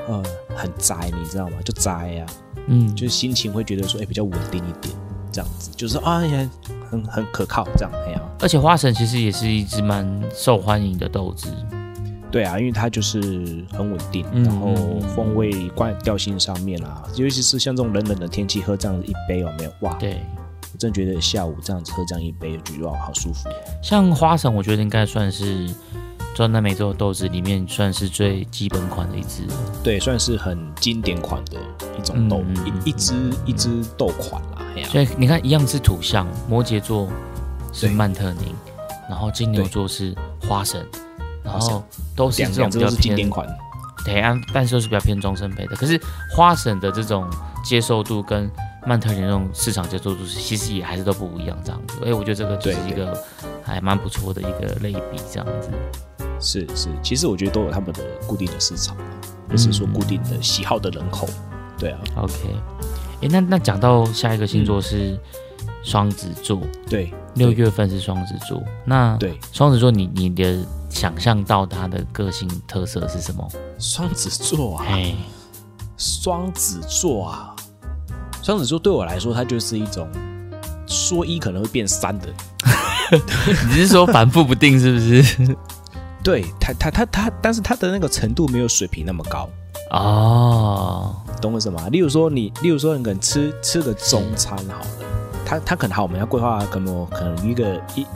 [0.06, 0.22] 呃，
[0.54, 1.56] 很宅，你知道吗？
[1.64, 2.26] 就宅呀、
[2.66, 4.94] 嗯，就是心情会觉得说，哎，比较稳定一点，
[5.32, 6.48] 这样子，就是啊，也
[6.90, 11.48] 很很可靠，这样，哎呀、而且花神其实也是一支蛮受欢迎的豆子，
[12.34, 13.20] 对啊，因为它就是
[13.70, 14.74] 很稳定，嗯然后
[15.14, 19.72] 风味关调性上面啊，尤其是像这种冷冷的天气，喝这样子一杯有没有？
[19.82, 20.20] 哇，对。
[20.72, 23.48] 我真的觉得下午这样子喝这样一杯，就觉得哇，好舒服。
[23.80, 25.72] 像花神，我觉得应该算是
[26.34, 29.54] 中南美洲的豆子里面算是最基本款的一支了。
[29.84, 31.58] 对，算是很经典款的
[31.96, 32.42] 一种豆，
[32.84, 33.14] 一一支
[33.46, 34.58] 一支豆款啦。
[34.90, 37.08] 所以你看，一样是土象，摩羯座
[37.72, 38.52] 是曼特宁，
[39.08, 40.12] 然后金牛座是
[40.48, 40.84] 花神，
[41.44, 41.84] 然后
[42.16, 43.46] 都是两这种比较经典偏款。
[44.04, 45.76] 对，啊但是都是比较偏中生杯的。
[45.76, 47.28] 可是花神的这种
[47.64, 48.50] 接受度跟
[48.86, 51.98] 曼特林那种市场接受度，其实也还是都不一样这样子。
[52.04, 53.16] 哎，我觉得这个就是一个
[53.62, 55.70] 还蛮不错的一个类比这样子。
[56.40, 58.94] 是是，其实我觉得都有他们的固定的市场
[59.48, 61.26] 就，是说固定的喜好的人口。
[61.78, 62.34] 对啊，OK，
[63.22, 65.18] 哎，那那讲到下一个星座是
[65.82, 70.62] 双子座，对六月份是双子座，那对，双子座你你的
[70.94, 73.46] 想象到他的个性特色是什么？
[73.78, 75.12] 双子座啊，哎，
[75.98, 77.54] 双子座啊，
[78.42, 80.08] 双子座对我来说，它就是一种
[80.86, 82.28] 说一可能会变三的。
[83.68, 85.56] 你是说反复不定是不是？
[86.22, 89.46] 对他，他他他，但是他的那个程度没有水平那么高，
[89.90, 91.86] 哦，懂我什么？
[91.90, 94.86] 例如说你，例如说你可能吃吃个中餐好了，
[95.44, 98.06] 他他可能好，我们要规划可能可能一个一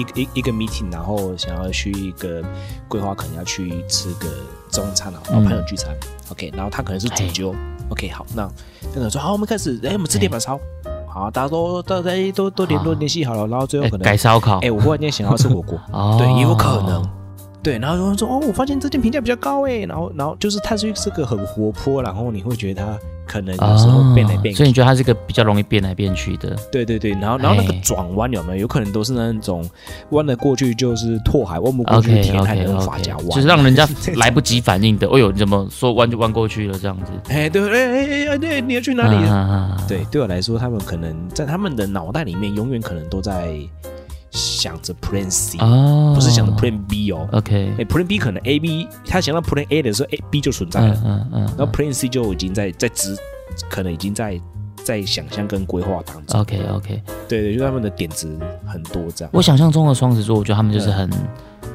[0.00, 2.42] 一一一个 meeting，然后想要去一个
[2.88, 4.26] 规划，可能要去吃个
[4.70, 5.44] 中餐啊，然后嗯。
[5.44, 5.94] 朋友聚餐、
[6.30, 7.54] o k 然后他可能是主角
[7.88, 8.48] ，OK，好，那
[8.94, 10.58] 那个说好，我们开始，哎，我们吃铁板烧，
[11.08, 14.58] 好，大家都大家都都联络联系好了，然后最后哎可能，改烧烤。
[14.60, 17.19] 哎，我忽然间想要吃火锅， 哦，对，也有可能。
[17.62, 26.56] 对，然后有人说哦，我发现这件评价比较高哎，然后然后就是它是是个很活泼，然后你会觉得它可能有时候变来变去，哦所以你觉得他是一个比较容易变来变去的？
[26.72, 28.62] 对对对，然后然后那个哎转弯有没有？
[28.62, 29.68] 有可能都是那种
[30.10, 35.06] 弯了过去就是拓海，弯不过去海 OK 那种法家 OK，弯，就是让人家 来不及反应的。
[35.08, 37.12] 哎呦，你怎么说弯就弯过去了这样子？
[37.28, 39.26] 哎对哎哎哎对，你要去哪里？
[39.28, 43.54] 啊对，对我来说，他们可能在他们的脑袋里面永远可能都在
[44.30, 47.28] 想着 Plan C，、哦，不是想着 Plan B 哦。
[47.32, 53.16] OK，哎，Plan B 可能 A B，他想到 Plan A 的时候，A B 就存在了，嗯嗯嗯，然后 Plan C 就已经在在执，
[53.68, 54.40] 可能已经在
[54.84, 56.40] 在想象跟规划当中。
[56.40, 59.30] OK OK，对对，就他们的点子很多这样。
[59.32, 61.10] 我想象中的双子座，我觉得他们就是很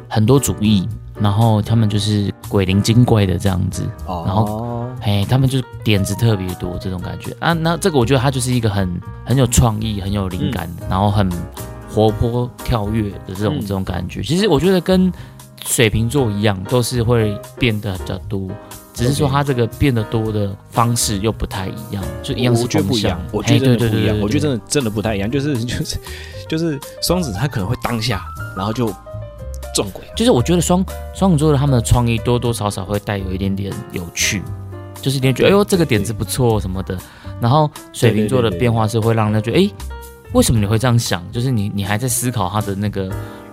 [0.10, 0.88] 很多主意，
[1.20, 7.54] 然后他们就是鬼灵精怪的这样子，哦然后哎，他们就是点子特别多这种感觉啊。
[7.54, 8.90] 那这个我觉得他就是一个很
[9.26, 11.30] 很有创意、很有灵感，然后很
[11.96, 13.62] 活泼跳跃的这种、嗯。
[13.62, 14.22] 这种感觉。
[14.22, 15.10] 其实我觉得跟
[15.66, 18.50] 水瓶座一样，都是会变得比较多。
[18.94, 25.98] 只是说他这个变得多的方式又不太一样，就一样是我觉得不一样，我觉得真的不一样，我觉得真的真的不太一样，就是 就是
[26.48, 28.88] 就是双子他可能会当下，然后就
[29.74, 34.42] 撞鬼，就是我觉得双双子座的他们的创意多多少少会带有一点点有趣，
[35.02, 36.98] 就是觉得哎呦这个点子不错什么的。
[37.42, 39.70] 然后水瓶座的变化是会让人觉得哎，
[40.36, 41.24] 为什么你会这样想？
[41.32, 43.10] 就是你你还在思考他的那个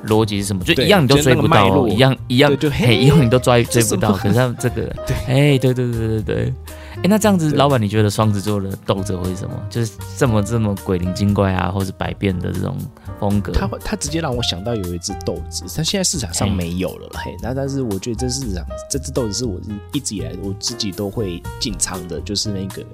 [0.06, 4.12] 逻辑是什么，就一样你都追不到哦，就是那个脉络一样一样对就嘿嘿一样你都追追不到。
[4.12, 4.94] 可是他们 这个
[5.28, 6.54] 哎对对对对对。
[6.96, 9.54] 哎，那这样子，老板，你觉得双子座的斗者会是什么？
[9.70, 12.76] 就是这么这么鬼灵精怪啊，或是百变的这种
[13.18, 13.50] 风格？
[13.52, 17.34] 他会他直接让我想到有一只豆子，但现在市场上嘿没有了嘿。
[17.42, 19.58] 那但是我觉得这市场这只豆子是我
[19.92, 22.84] 一直以来我自己都会进仓的，就是那个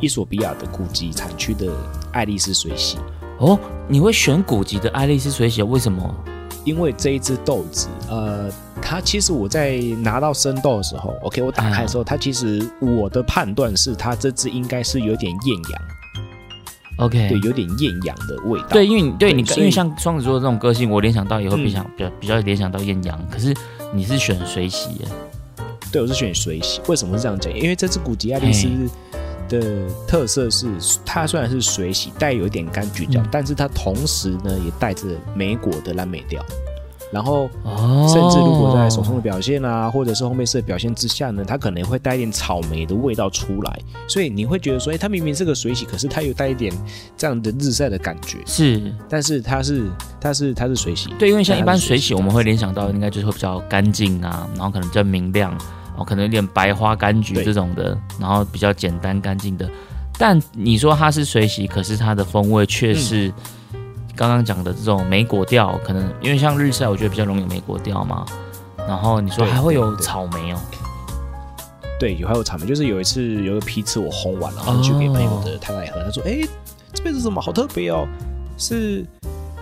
[0.00, 1.72] 伊索比亚的古籍产区的
[2.12, 2.98] 爱丽丝水洗。
[3.38, 6.14] 哦，你会选古籍的爱丽丝水洗，为什么？
[6.64, 18.68] 因为这一只豆子，呃，它其实我在拿到生豆的时候，OK，我打开的时候，它其实我的判断是它这只应该是有点艳阳，OK，对，有点艳阳的味道。
[18.68, 23.54] 对，因为你对你，因为像双子座这种个性，我联想到也会比嗯比较比较联想到艳阳，可是
[23.92, 25.08] 你是选水洗耶，
[25.92, 26.80] 对，我是选水洗。
[26.86, 27.52] 为什么是这样讲？
[27.54, 28.68] 因为这支古吉亚利斯
[29.58, 30.66] 的特色是，
[31.04, 33.28] 它虽然是水洗，带有一点柑橘调，嗯。
[33.30, 36.44] 但是它同时呢也带着莓果的蓝莓调。
[37.12, 46.72] 然后，哦，甚至如果在手冲的表现啊，或者是烘焙师的表现之下呢，它可能会带一点草莓的味道出来，所以你会觉得说，哎，它明明是个水洗，可是它有带一点
[47.16, 48.92] 这样的日晒的感觉，是。
[49.08, 49.88] 但是它是
[50.20, 55.56] 它是它是水洗，对，因为像一般水洗，我们会联想到应该就是会比较干净啊，然后可能比较明亮，
[55.96, 59.68] 哦，可能有点白花柑橘这种的，然后比较简单干净的。
[60.18, 63.32] 但你说它是水洗，可是它的风味却是
[64.14, 68.24] 刚刚讲的这种莓果调，可能因为像日晒，我觉得比较容易有莓果调嘛。
[68.86, 70.60] 然后你说还会有草莓哦，
[71.98, 76.40] 对，有还有草莓，就是有一次有个批次我烘完了，然后去给朋友的太太喝，他说：“哎、
[76.92, 77.40] 这杯子怎么？
[77.40, 78.06] 好特别哦，
[78.58, 79.04] 是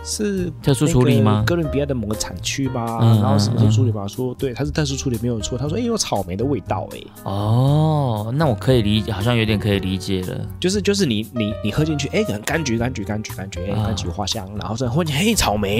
[0.05, 2.99] 是特殊处理吗哥伦比亚的某个产区吧？
[3.01, 4.07] 嗯然后什么处理吗？
[4.09, 5.57] 说对，它是特殊处理没有错。
[5.57, 10.41] 他说：哎、有草莓的味道，哎，哦，那我可以理解，好像有点可以理解了。
[10.59, 15.77] 就是就是你你你喝进去，哎、可能柑橘柑橘柑橘柑橘，柑橘花香，然后再喝进去，嘿，草莓，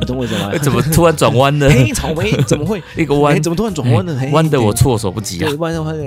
[0.00, 0.50] 你 懂我意思吗？
[0.52, 1.68] 哎怎么突然转弯呢？
[1.70, 2.82] 黑，草莓怎么会？
[2.96, 4.16] 一个弯哎，怎么突然转弯呢？
[4.20, 5.56] 嘿 弯的我措手不及啊对，！
[5.58, 6.04] 弯的弯的，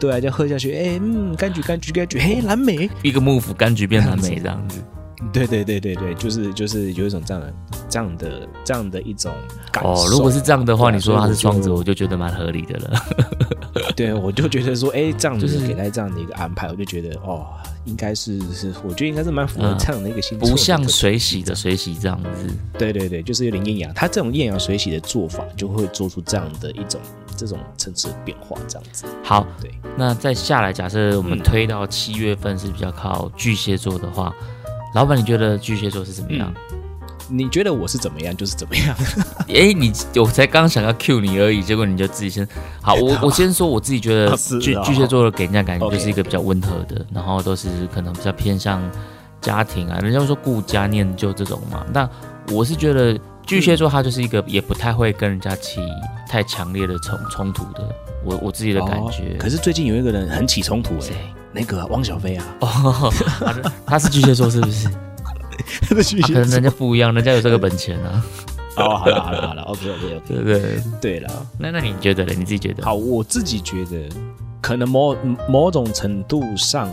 [0.00, 4.80] 对啊，这样喝下去，哎、嗯，柑橘柑橘柑橘，嘿，蓝莓，一个幕府柑橘变蓝莓这样子。
[5.32, 7.54] 对对对对对，就是就是有一种这样的
[7.88, 9.32] 这样的这样的一种
[9.72, 9.90] 感受。
[9.90, 13.00] 哦，如果是这样的话，啊你说他是双子，我就觉得蛮合理的了。
[13.96, 17.46] 对，我就觉得说，哎，这样子就是给他这样的一个安排，我就觉得哦，
[17.86, 22.48] 应该是是，我觉得应该是蛮符合嗯这样的一个星座、不像水洗的，水洗这样子。
[22.78, 23.94] 对对对，就是有点艳阳。
[23.94, 27.00] 他这种艳阳水洗的做法，就会做出这样的一种
[27.36, 29.06] 这种层次的变化，这样子。
[29.22, 34.34] 好，对，那再下来，假设我们嗯推到七月份是比较靠巨蟹座的话，
[34.96, 36.50] 老板你觉得巨蟹座是怎么样？
[37.28, 38.96] 你觉得我是怎么样，就是怎么样。
[39.46, 42.48] 哎，你我才刚想要 cue 你而已，结果你就自己先
[42.80, 42.94] 好。
[42.94, 48.80] 我我先说我自己觉得 哦哦巨巨蟹座的给人家感觉就是一个比较温和的，然后都是可能比较偏向
[49.42, 51.84] 家庭啊，人家说顾家念旧这种嘛。
[51.92, 52.08] 那
[52.50, 55.78] 我是觉得巨蟹座他就是一个也不太会跟人家起
[56.26, 57.86] 太强烈的冲冲突的，
[58.24, 59.34] 我我自己的感觉。
[59.34, 61.14] 哦可是最近有一个人很起冲突哎、谁？
[61.56, 63.10] 那个汪小菲啊，哦，
[63.86, 64.88] 他是巨蟹座是不是？
[65.88, 68.22] 他的巨啊可能人家不一样，人家有这个本钱啊，
[68.76, 70.82] 哦，好了好了好了，OK OK OK，对不对？
[71.00, 72.32] 对了，那那你觉得呢？
[72.36, 72.84] 你自己觉得？
[72.84, 74.06] 好，我自己觉得
[74.60, 75.16] 可能某
[75.48, 76.88] 某种程度上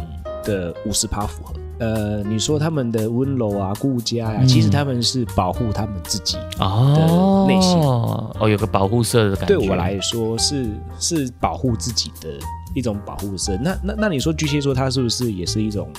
[0.45, 1.54] 的五十趴符合。
[1.80, 6.38] 呃，你说他们的温柔啊、顾家呀、嗯其实他们是保护他们自己。
[6.60, 9.58] 哦，内心哦，有个保护色的感觉。
[9.58, 12.30] 对我来说是是保护自己的
[12.74, 13.58] 一种保护色。
[13.62, 15.90] 那那那你说巨蟹座它是不是也是一种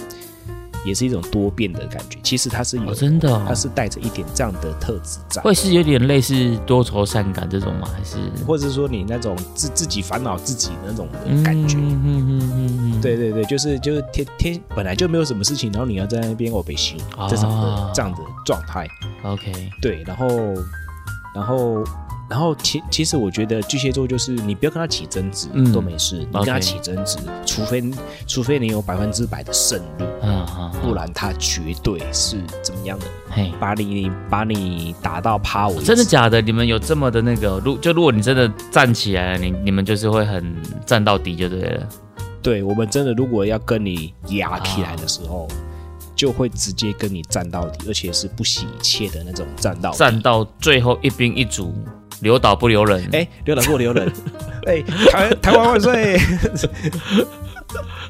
[0.84, 2.18] 也是一种多变的感觉？
[2.22, 5.40] 其实它是有，哦，真的哦、它是带着一点这样的特质在。
[5.40, 7.88] 会是有点类似多愁善感这种吗？
[7.90, 11.78] 还是或者说你那种自自己烦恼自己的那种的感觉。
[11.78, 18.86] 嗯嗯嗯对对对，就是就是天天本来就没有什么事情，然后你要在那边我被修啊这种的这样的状态。
[19.22, 20.28] ，OK，对，然后
[21.34, 21.82] 然后
[22.28, 27.82] 然后其其实我觉得巨蟹座就是你不要跟他起争执、嗯都没事，你跟他起争执，除非
[28.26, 30.04] 除非你有百分之百的胜率，
[30.82, 33.52] 不然他绝对是怎么样的，嘿。
[33.60, 35.84] 把你把你打到趴为止。
[35.84, 36.40] 真的假的？
[36.40, 37.60] 你们有这么的那个？
[37.64, 40.54] 如就如果你真的站起来了，你你们就是会很
[40.86, 41.88] 站到底就对了。
[42.42, 45.48] 对我们真的如果要跟你压起来的时候，
[46.14, 49.98] 就会直接跟你战到底，而且是不惜一切的那种战到底。
[49.98, 51.74] 站到最后一兵一卒，
[52.24, 53.06] 留岛不留人。
[53.12, 54.10] 哎，留岛不留人，
[54.66, 54.82] 哎，
[55.12, 56.18] 台台湾万岁！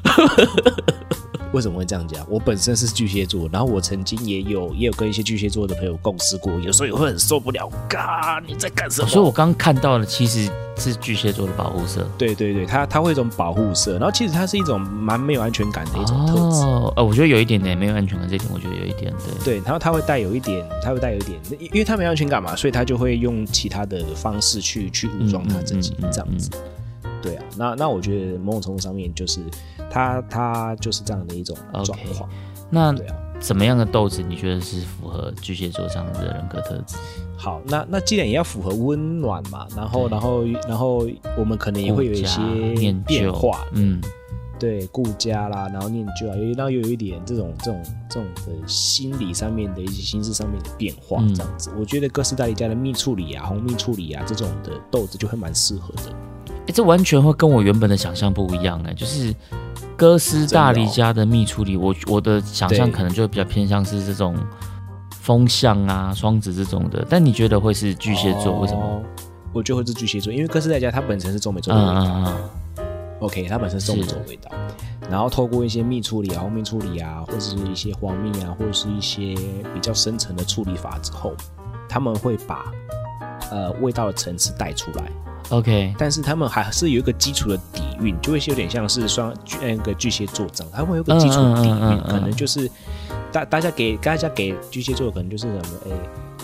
[1.53, 2.25] 为什么会这样讲？
[2.29, 9.07] 我本身是巨蟹座，然后我曾经也有也有跟一些巨蟹座的朋友共事过，有时候也会很受不了，嘎，你在干什么？
[9.07, 12.07] 所以我刚刚看到的其实是巨蟹座的保护色。
[12.17, 16.61] 对对对，它它会有一种保护色，然后其实它是一种蛮没有安全感的一种特质。
[16.63, 19.55] 哦，呃，我觉得有一点点没有安全感，这点我觉得有一点对。
[19.55, 26.49] 对，然后它会带有一点，它会带有一点，因因为它没有安全感嘛，所以它就会用其他的方式去去武装它自己嗯嗯嗯嗯这样子。
[27.25, 29.41] 对啊，那那我觉得某种程度上面就是
[29.89, 32.29] 他他就是这样的一种状况。
[32.69, 36.95] 那对啊，怎么样的豆子你觉得是符合巨蟹座这样的人格特质？
[37.35, 42.39] 好，那那既然也要符合温暖嘛，然后然后然后我们可能也会有一些
[43.05, 43.99] 变化，嗯，
[44.59, 56.15] 对，顾家啦，然后念旧啊，有然后又有一点这种这种这种的心理上面的一些心智上面的变化，嗯这样子，我觉得哥斯达黎加的蜜处理啊、红蜜处理啊这种的豆子就会蛮适合的。
[56.67, 59.33] 哎，这完全会跟我原本的想象不一样哎，就是
[59.95, 64.35] 哥斯大黎加的蜜处理，我我的想象可能就比较偏向是这种
[65.09, 68.59] 风象啊、双子这种的，但你觉得会是巨蟹座？
[68.59, 68.81] 为什么？
[68.81, 69.01] 哦？
[69.53, 72.85] 我觉得会是巨蟹座，因为哥斯达黎加它本身是中美洲嗯的味道、嗯嗯
[73.21, 74.51] o k 它本身是中美洲的味道，
[75.09, 79.33] 然后透过一些蜜处理啊、后面处理啊，或者是一些黄蜜啊，或者是一些
[79.73, 81.33] 比较深层的处理法之后，
[81.87, 82.65] 他们会把
[83.49, 85.03] 呃味道的层次带出来。
[85.49, 92.69] ，OK，但是他们还是有一个基础的底蕴，就会是有点像是双巨那个巨蟹座这样，他们有个基础的底蕴，嗯嗯嗯嗯嗯可能就是
[93.31, 95.91] 大大家给大家给巨蟹座可能就是什么哎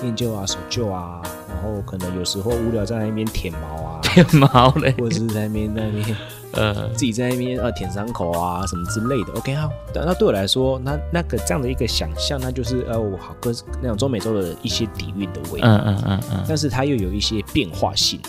[0.02, 6.18] 念旧啊、守旧啊，然后可能有时候无聊在那边舔毛啊， 舔毛嘞，或者是在那边那边
[6.54, 9.34] 呃， 自己在那边呃舔伤口啊什么之类的。
[9.34, 15.68] OK 好，那那对我来说，那那个这样的一个想象，那就是呃我好跟那种中美洲的一些底蕴的味道。
[15.68, 18.20] 嗯嗯嗯嗯，但是它又有一些变化性，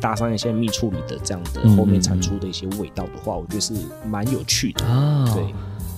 [0.00, 3.74] 搭上一些蜜处理的这样的嗯后面产出的一些味道的话，我觉得是
[4.06, 4.84] 蛮有趣的。
[4.86, 5.44] 哦，对，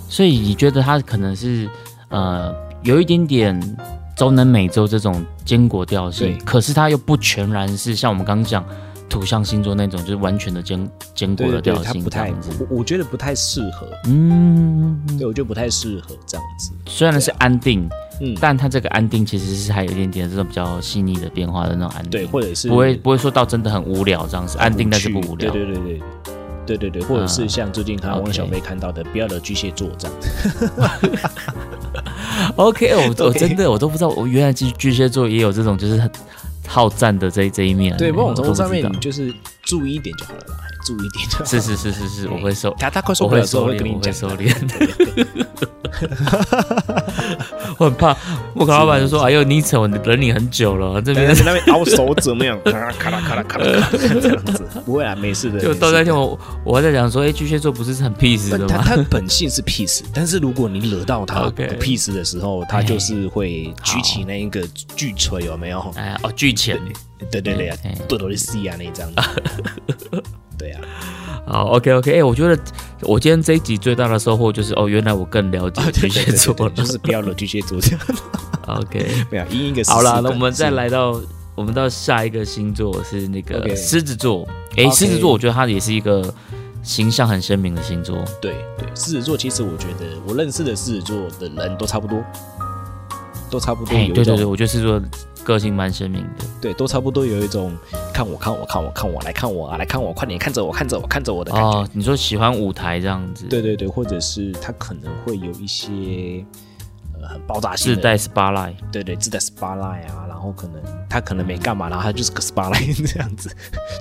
[0.08, 1.68] 所以你觉得它可能是
[2.08, 3.76] 呃有一点点
[4.16, 8.64] 中南美洲这种坚果调性，可是它又不全然是像我们刚刚讲
[9.10, 13.86] 土象星座那种，就是完全的坚坚果对对对，的调性它不太我我觉得不太适合。
[14.06, 16.70] 嗯，对，我觉得不太适合这样子。
[16.86, 17.86] 虽然是安定，
[18.20, 25.50] 嗯，但它这个安定其实是还有一点点这种比较细腻的变化的那种安定，对，或者是不会不会说到真的很无聊这样子，安定但是不无聊。
[25.50, 26.00] 对对对对。
[26.66, 30.28] 对对对，或者是嗯像最近看到 OK 汪小菲看到的，不要惹巨蟹座这样子。
[32.54, 36.08] OK，我我真的我都不知道，我原来巨巨蟹座也有这种就是很
[36.70, 37.96] 好战的这这一面。
[37.96, 40.56] 对，某种程度上面你就是注意一点就好了啦，
[40.86, 41.44] 注意一点就好。
[41.44, 44.28] 是是是是是，我会收，他他快收敛，会跟你讲我会收。
[44.36, 45.46] 敛。
[47.78, 48.16] 我很怕，
[48.54, 52.58] 我跟老板就说：“哎呦，你扯，我忍你很久了，这边在那边凹手怎么样？
[52.64, 55.60] 咔啦咔啦咔啦咔啦咔这样子，不会啊，没事的。
[55.60, 58.84] 就没事的到那天我我还在讲说，哎，巨蟹座不是很 peace 的吗，他吗？
[58.84, 64.62] 他本性是 peace，但是如果你惹到他不 peace 的时候，他就是会举起那一个
[64.96, 65.80] 巨锤，有没有？
[65.96, 66.78] 哎哦，巨钳。
[67.30, 70.22] 对对对啊哎，多多的 C 啊，那这样子。
[70.56, 70.80] 对啊，
[71.46, 72.56] 好，OK OK，哎，我觉得
[73.02, 76.70] 我今天这一集最大的收获就是，哦，原来我更了解巨蟹座了。
[76.70, 78.00] 对对就是不要惹巨蟹座这样。
[78.66, 81.20] OK，没有，因一个好了，那我们再来到
[81.56, 84.46] 我们到下一个星座是那个狮子座。
[84.76, 86.32] 哎狮子座，我觉得它也是一个
[86.84, 88.16] 形象很鲜明的星座。
[88.40, 92.22] 对对，狮子座其实我觉得我认识的狮子座的人都差不多，
[93.50, 95.02] 都差不多对对对，我觉得狮子座
[95.44, 96.44] 个性蛮鲜明的。
[96.60, 97.76] 对，都差不多有一种
[98.12, 101.68] 看我看我看我看我来看我啊来看我，快点看着我看着我看着我的感觉。
[101.68, 106.44] 哦，你说喜欢舞台这样子，对对对，或者是他可能会有一些
[107.20, 108.74] 呃很爆炸性的，自带 spotlight。
[108.92, 113.50] 对对自带 spotlight 啊，然后可能他可能没干嘛，然后他就是个 spotlight 这样子。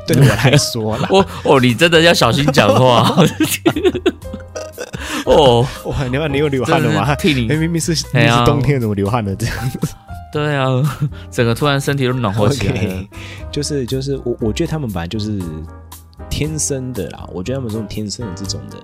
[0.07, 3.15] 对我来说啦， 哦哦，你真的要小心讲话。
[5.25, 7.05] 哦，哇，你看你有流汗了吗？
[7.05, 9.55] 真的是替你哎明明是明明是冬天，怎么流汗了这样
[10.32, 10.67] 对啊，
[11.32, 13.07] 整个突然身体都暖和起来。
[13.51, 15.41] 就是就是我我觉得他们本来就是
[16.30, 18.77] 天生的啦，我觉得他们这种天生的这种的。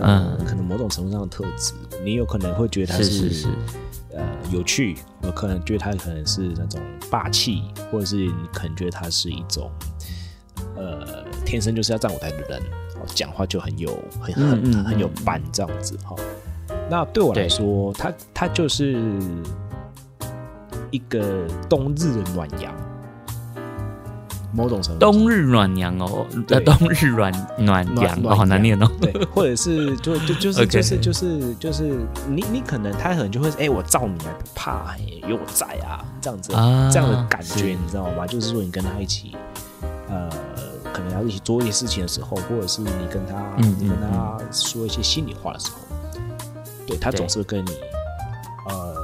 [0.00, 3.48] 呃、嗯可能某种程度上的特质，你有可能会觉得他是是是，
[4.14, 9.70] 呃有趣，有可能觉得他可能是那种霸气，或者是你可能觉得他是一种
[10.76, 12.58] 呃天生就是要站舞台的人，
[12.94, 13.90] 哦，讲话就很有
[14.20, 16.16] 很嗯很、嗯很有嗯伴这样子哈、
[16.88, 18.96] 那对我来对说，他他就是
[20.90, 22.74] 一个冬日的暖阳，
[24.52, 25.12] 某种程度上。
[25.12, 26.58] 冬日暖阳哦，对。
[26.58, 28.90] 呃，冬日暖暖阳哦，好难念哦。
[29.00, 37.58] 对，或者是就就就是 就是就是就是你你可能他可能就会哎、我罩你啊不怕，哎有我在啊，这样子、啊这样的感是。
[37.58, 38.26] 觉你知道吗？
[38.26, 39.36] 就是说你跟他一起，
[40.08, 40.28] 呃，
[40.92, 45.78] 可能要一起做一些事情的时候，或者是你跟他、嗯你跟嗯他说一些心里话的时候，
[46.86, 47.18] 对他对。
[47.18, 47.70] 总是会跟你
[48.68, 48.94] 呃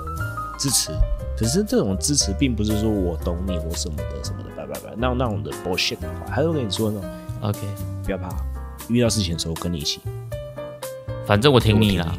[0.59, 0.91] 支持。
[1.37, 7.11] 可是这种支持并不是说我懂你我什么的什么的，拜拜拜，那那种的 bullshit 的话，他会跟你说那种
[7.43, 7.61] OK，
[8.05, 8.29] 不要怕，
[8.89, 10.01] 遇到事情的时候跟你一起。
[11.27, 12.17] 反正我听你我啦，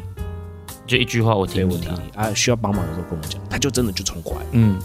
[0.86, 1.74] 就一句话，我听你。
[1.74, 4.40] 我听你啊，需要帮忙的时候跟我讲，他就真的就冲过来。
[4.52, 4.78] 嗯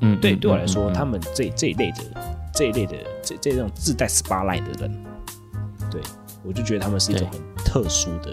[0.00, 1.98] 嗯，对，嗯对我来说，他们这这一类的
[2.54, 5.04] 这一类的这这种自带 spotlight 的人，
[5.90, 6.00] 对
[6.42, 8.32] 我就觉得他们是一种很特殊的、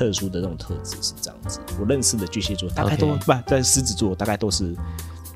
[0.00, 1.60] 特殊的这种特质是这样子。
[1.78, 4.74] 我认识的巨蟹座大概都不在狮子座，大概都是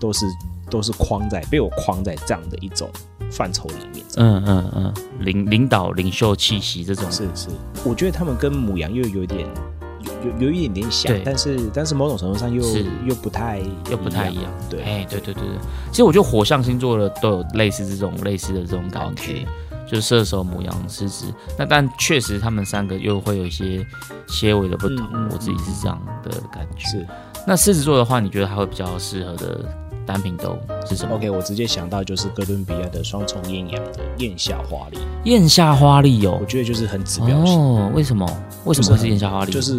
[0.01, 0.25] 都是
[0.71, 2.89] 都是框在被我框在这样的一种
[3.31, 4.03] 范畴里面。
[4.17, 7.49] 嗯嗯嗯，领领导领袖气息这种，是是，
[7.85, 9.47] 我觉得他们跟母羊又有一点
[10.01, 12.63] 有有有一点点像，但是但是某种程度上又
[13.07, 13.61] 又不太
[13.91, 14.45] 又不太一样。
[14.71, 14.81] 对。
[14.83, 15.59] 哎，对对对对，
[15.91, 19.47] 其实我觉得火象星座的都有类似这种类似的这种感觉
[19.95, 21.27] 就是射手、母羊、狮子。
[21.57, 23.87] 那但确实他们三个又会有一些
[24.27, 26.89] 些微的不同，我自己是这样的感觉。
[26.89, 27.07] 是
[27.47, 29.65] 那狮子座的话，你觉得它会比较适合的
[30.05, 36.45] 单品都是什么 OK，我直接想到就是哥伦比亚的双重艳阳的艳夏花丽，艳夏花丽哦我。
[36.45, 38.27] 觉得就是很指标性，哦，为什么？
[38.65, 39.53] 为什么会是艳夏花丽？
[39.53, 39.79] 就是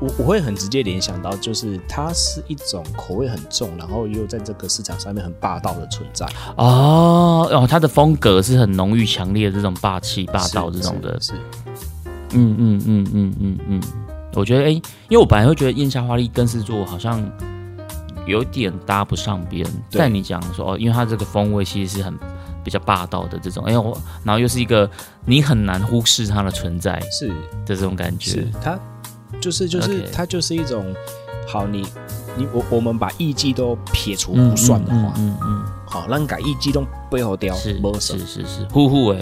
[0.00, 6.26] 我我会很直接联想到，就是它是一种口味很重，然后又在这个市场上面很霸道的存在，
[6.56, 11.18] 哦哦，它的风格是很浓郁、强烈的这种霸气、霸道这种的。
[11.20, 11.34] 是是。
[12.36, 13.82] 嗯嗯嗯嗯嗯嗯，
[14.34, 14.82] 我觉得哎、因
[15.12, 17.24] 为我本来会觉得燕夏花丽跟狮子座好像
[18.26, 19.98] 有点搭不上边，对。
[19.98, 22.12] 但你讲说哦，因为它这个风味其实是很
[22.64, 24.90] 比较霸道的这种，哎、我然后又是一个
[25.24, 27.28] 你很难忽视它的存在是。
[27.28, 27.34] 的
[27.66, 28.76] 这种感觉是，，它
[29.40, 30.94] 就是就是它就是一种
[31.46, 31.86] 好，你
[32.36, 39.18] 你我我们把艺伎都撇除嗯不算的话，嗯嗯好，咱改艺伎都背后掉嗯，是是，是是，呼呼哎，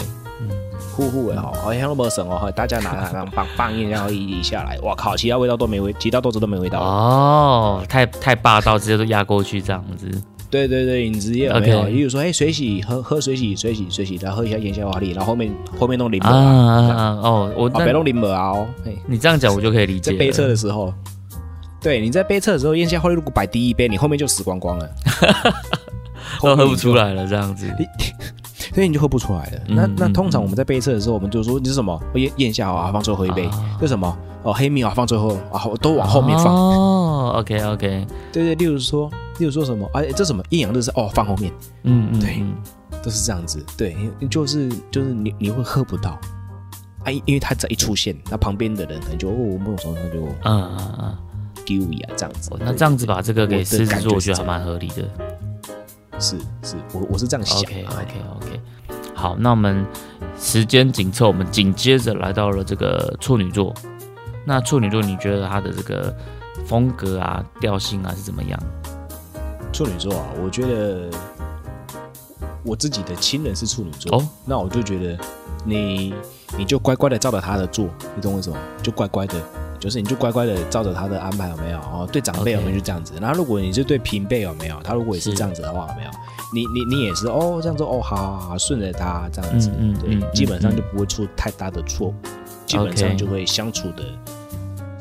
[0.95, 6.79] 呼呼的好，好像都没省哦，大家拿拿拿放放一然后一一下来，哇靠，其他味道都没味，其他豆子都没味道。
[6.79, 10.09] 哦，太太霸道，直接都压过去这样子，
[10.53, 18.67] 对对对，你直接有没有例如说，哎，水洗喝喝水洗水洗水洗，然后喝一下盐夏花丽，然后后面后面弄柠檬啊啊，哦，我啊，别弄柠檬啊哦，
[19.07, 20.93] 你这样讲我就可以理解，在杯测的时候，
[21.81, 24.87] 对，你在杯测的时候，燕夏花丽如果摆第一杯，你后面就死光光了，
[26.43, 27.67] 都喝不出来，了这样子。
[28.73, 29.59] 所以你就喝不出来了。
[29.69, 31.93] 嗯那那嗯通常我们在杯测的时候，我们就说你是什么？
[31.93, 33.77] 哦燕燕夏啊，放最后一杯啊。
[33.81, 34.15] 这什么？
[34.43, 36.53] 哦，黑米啊，放最后啊，都往后面放。
[36.53, 39.89] 哦，OK OK，对对，例如说，例如说什么？
[39.93, 41.51] 哎，这什么阴阳日是哦，放后面，
[41.83, 42.53] 嗯嗯，对嗯
[43.01, 43.65] 都是这样子。
[43.77, 43.95] 对，
[44.29, 46.19] 就是就是你你会喝不到。
[47.03, 51.17] 啊，因因为它只要一出现，那旁边的人可能就哦，梦手上就嗯嗯嗯，
[51.65, 52.51] 丢呀这样子。
[52.59, 55.03] 那这样子把这个给狮子座，我觉得还蛮合理的。
[56.19, 57.59] 是是，我我是这样想。
[57.59, 58.61] OK 哎 OK OK，
[59.13, 59.85] 好，那我们
[60.39, 63.73] 时间紧凑，我们紧接着来到了这个处女座。
[64.45, 66.15] 那处女座，你觉得他的这个
[66.65, 68.59] 风格啊、调性啊是怎么样？
[69.71, 71.09] 处女座啊，我觉得
[72.63, 75.17] 我自己的亲人是处女座，哦那我就觉得
[75.65, 76.13] 你
[76.57, 78.57] 你就乖乖的照着他的做，你懂我意思吗？
[78.83, 79.35] 就乖乖的，
[79.79, 81.79] 就是你就乖乖的照着他的安排有没有？
[81.79, 83.13] 哦，对长辈有没有就这样子。
[83.19, 84.79] 然后如果你是对平辈有没有？
[84.83, 86.11] 他如果也是是这样子的话有没有？
[86.53, 92.15] 你你你也是哦这样做哦，好好好，顺着他这样子，对，嗯对嗯基本上嗯就不会出太大的错误，
[92.65, 94.03] 基本上就会相处的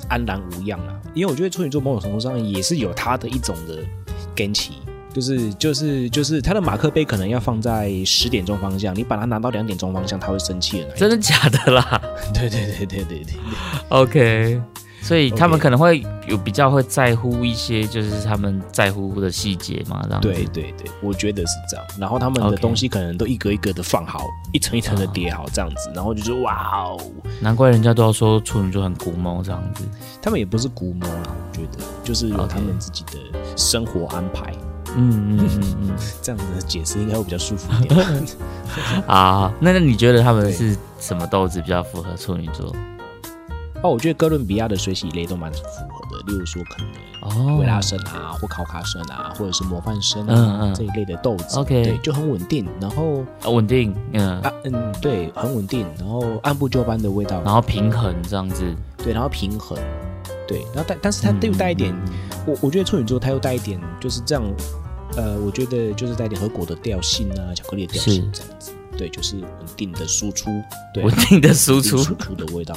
[0.09, 0.99] 安然无恙啦。
[1.15, 3.79] 因为我觉得处女座某种程度上也是有他的一种的
[4.35, 4.79] 根气，
[5.13, 10.89] 就是就是就是他的马克杯可能要放在十点钟方向，你把它拿到两点钟方向，他会生气的。
[10.97, 12.01] 真的假的啦
[12.33, 13.35] 对对对对对对
[13.91, 14.61] ，？OK，
[15.03, 20.29] 所以他们可能会有比较会在乎一些，就是他们在乎的细节嘛，这样子。
[20.29, 21.85] 对对对，我觉得是这样。
[21.99, 26.97] 然后他们的东西可能都一格一格的放好，一层一层的叠好这样子，然后就是哇哦，
[27.41, 29.85] 难怪人家都要说处女座很古猫这样子。
[30.23, 33.19] 他们也不是古猫啦，我觉得就是有他们自己的
[33.57, 34.55] 生活安排。
[34.95, 35.97] 嗯嗯嗯嗯。
[36.23, 38.07] 这样子的解释应该会比较舒服一点。
[39.09, 42.73] 啊，那那你觉得他们是什么豆子比较符合处女座？
[43.83, 46.89] 哦，我觉得哥伦比亚的水洗类都蛮符合的，例如说可能
[47.23, 47.59] 哦。
[47.59, 50.75] 维拉生啊，或考卡生啊，或者是模范生啊、嗯嗯。
[50.75, 58.65] 这一类的豆子 OK 对，就很稳定，然后啊稳定，嗯，啊嗯对，很稳定，然后按部就班的味道，然后平衡这样子，
[58.99, 59.77] 对，然后平衡，
[60.47, 62.13] 对，然后但但是它又带一点，嗯
[62.47, 64.45] 我我觉得处女座它又带一点就是这样，
[65.17, 68.31] 呃，我觉得就是带一点核果的调性啊，巧克力的调性是。
[68.33, 70.51] 这样子，对，就是稳定的输出，
[70.95, 72.77] 对，稳定的输出输出的味道，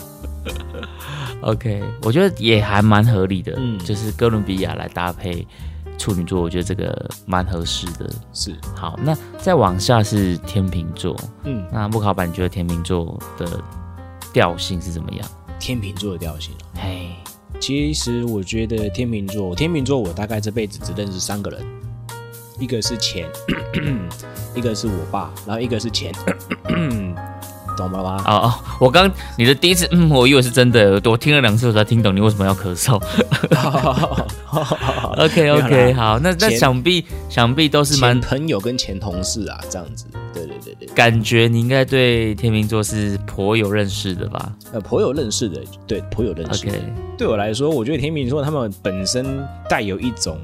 [1.42, 5.46] OK，我觉得也还蛮合理的，嗯就是哥伦比亚来搭配
[5.98, 8.10] 处女座，我觉得这个蛮合适的。
[8.34, 13.62] 是，好，那再往下是天秤座，嗯，那木考板你觉得天秤座的
[14.34, 15.28] 调性是怎么样？
[15.60, 16.64] 天秤座的调性啊。
[16.76, 17.12] 嘿，
[17.60, 21.66] 其实我觉得天秤座，天秤座我大概这辈子只认识三个人，
[22.60, 23.30] 一个是钱，
[24.56, 26.14] 一个是我爸，然后一个是钱，
[27.76, 28.24] 懂了吗？
[28.26, 32.96] 哦哦，我刚你的第一次，嗯，我以为是真的，我听了两次我才听懂你为什么要咳嗽。
[35.18, 46.72] OK OK，好，那那想必想必都是蛮前朋友跟前同事啊，这样子，对对对对，感觉你应该对天秤座是颇有认识的吧呃，颇有认识的，对，颇有认识的。
[46.72, 46.82] ？OK，
[47.18, 50.40] 对我来说，我觉得天秤座他们本身带有一种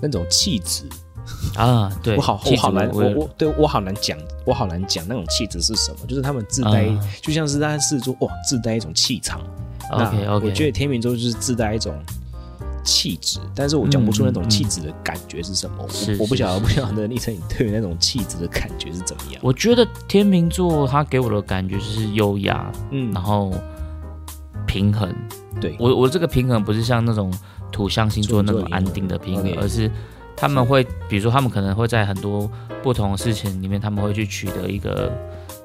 [0.00, 0.84] 那种气质，
[1.56, 9.40] 啊，对，我好我好难，我我我对我好难讲，我好难讲那种气质是什么，就是他们自带，啊就像是他是说哇，自带一种气场。
[9.90, 11.94] OK OK，我觉得天秤座就是自带一种
[12.82, 15.76] 气质，但是我讲不出那种气质的感觉是什么。
[15.78, 15.88] 我
[16.20, 19.40] 我不晓得，不晓得立成你对于那种气质的感觉是怎么样？
[19.42, 23.52] 我觉得天秤座他给我的感觉就是优雅，嗯然后
[24.66, 25.14] 平衡。
[25.60, 27.32] 对，我我这个平衡不是像那种
[27.72, 29.90] 土象星座那种安定的平衡，而是
[30.36, 32.50] 他们会，比如说他们可能会在很多
[32.82, 35.10] 不同的事情里面，他们会去取得一个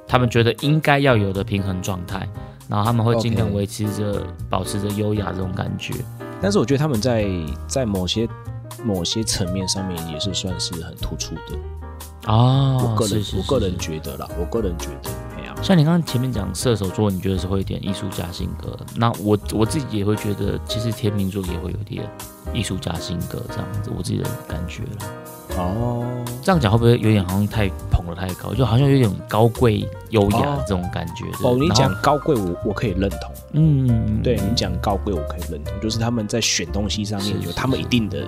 [0.07, 2.28] 他们觉得应该要有的平衡状态，
[2.67, 5.93] 然后他们会尽量维持着、保持着优雅这种感觉。
[6.41, 7.28] 但是我觉得他们在
[7.67, 8.28] 在某些
[8.84, 11.41] 某些层面上面也是算是很突出的。
[12.28, 15.09] 哦我个人我个人觉得啦，我个人觉得，
[15.62, 22.03] 像你刚刚前面讲射手座，你觉得是会有点艺术家性格，那我我自己也会觉得，其实天秤座也会有点
[22.53, 25.57] 艺术家性格这样子，我自己的感觉了。
[25.57, 26.03] 哦，
[26.41, 31.26] 这样讲会不会有点好像太捧得太高，就好像有点高贵优雅哦这种感觉？
[31.43, 38.26] 哦，你讲高贵我我可以认同，嗯，对你讲高贵我可以认同，就是他们在选东西上面有他们一定的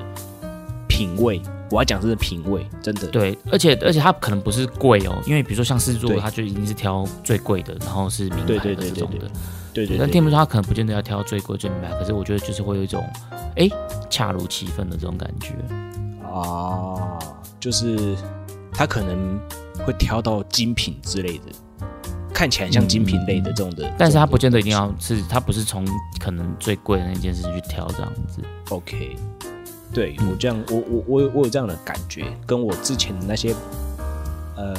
[0.87, 9.29] 品味，我要讲的是品味，真的，对，而且而且它可能不是贵哦，因为比如说像狮子座，对它就一定是挑最贵的，然后是名牌的这种的。
[9.73, 13.03] 对对对，但天秤座它可能不见得要挑最贵最名牌，可是我觉得就是会有一种
[13.55, 13.67] 哎
[14.09, 15.55] 恰如其分的这种感觉。
[16.31, 17.17] 啊，
[17.59, 18.15] 就是
[18.71, 19.39] 他可能
[19.85, 21.45] 会挑到精品之类的，
[22.33, 25.85] 看起来像精品类的这种的，但是它这种的不见得一定要是，它不是从
[26.19, 28.41] 可能最贵的那件事去挑这样子。
[28.69, 29.15] OK，
[29.93, 33.53] 对嗯我这样，我我我有我有这样的感觉，跟我之前的那些
[34.55, 34.73] 呃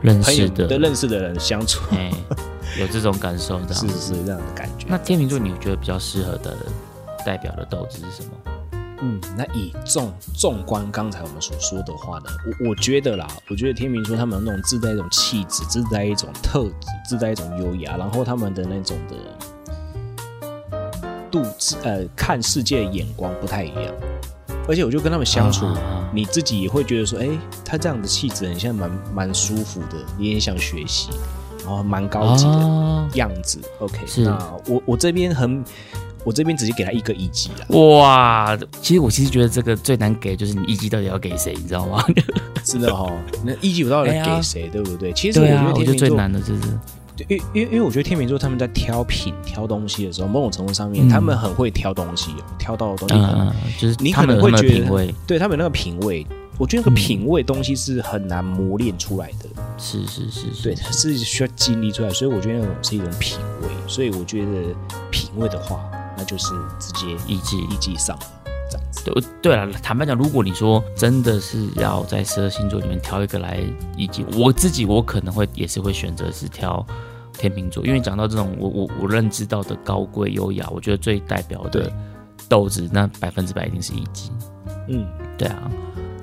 [0.00, 2.10] 认识的，的认识的人相处，哎，
[2.80, 3.74] 有这种感受是。
[3.74, 4.86] 是是这样的感觉。
[4.88, 6.56] 那天秤座你觉得比较适合的
[7.24, 8.30] 代表的斗志是什么？
[9.00, 19.16] 嗯，那以纵纵观刚才我们所说的话呢，我我觉得啦，我觉得天秤座他们那种自带一种气质，自带一种特质，自带一种优雅，然后他们的那种的
[21.34, 21.42] 度
[21.82, 23.92] 呃看世界的眼光不太一样，
[24.68, 27.28] 而且我就跟他们相处，啊你自己也会觉得说，哎、
[27.64, 31.10] 他这样的气质你现在蛮蛮舒服的，你也想学习，
[31.64, 33.58] 然后蛮高级的哦样子。
[33.80, 35.64] OK，是那我我这边很，
[36.22, 42.04] 我这边直接给他一个一级了，哇，其实我其实觉得这个最难给就是你一级到底要给谁，你知道吗？
[42.62, 43.12] 真的哈、
[43.44, 45.12] 那一级我到底给谁，对不对？
[45.12, 46.60] 其实我觉得最难的就是
[47.16, 56.26] 对因因为因为我觉得天秤座他们在挑品挑东西的时候，某种程度上面、嗯他们很会挑东西哦，挑到的东西很、嗯，就是你可能会觉得，对他们有那个品味。
[56.56, 59.48] 我觉得那个嗯品味东西是很难磨练出来的。
[59.76, 63.68] 是是是是，对，它是需要经历出来，所以我觉得那种是一种品味。
[63.88, 64.74] 所以我觉得
[65.10, 65.84] 品味的话，
[66.16, 68.16] 那就是直接一季一季上
[68.70, 69.04] 这样子。
[69.04, 73.60] 对对了，坦白讲，如果你说真的是要在十二星座里面挑一个来
[73.96, 76.84] 一季，我自己我可能会也是会选择是挑
[77.32, 81.92] 天秤座，因为讲到这种我我我认知到的高贵优雅，我觉得最代表的对
[82.48, 84.30] 豆子，那百分之百一定是一级。
[84.88, 85.06] 嗯，
[85.36, 85.70] 对啊，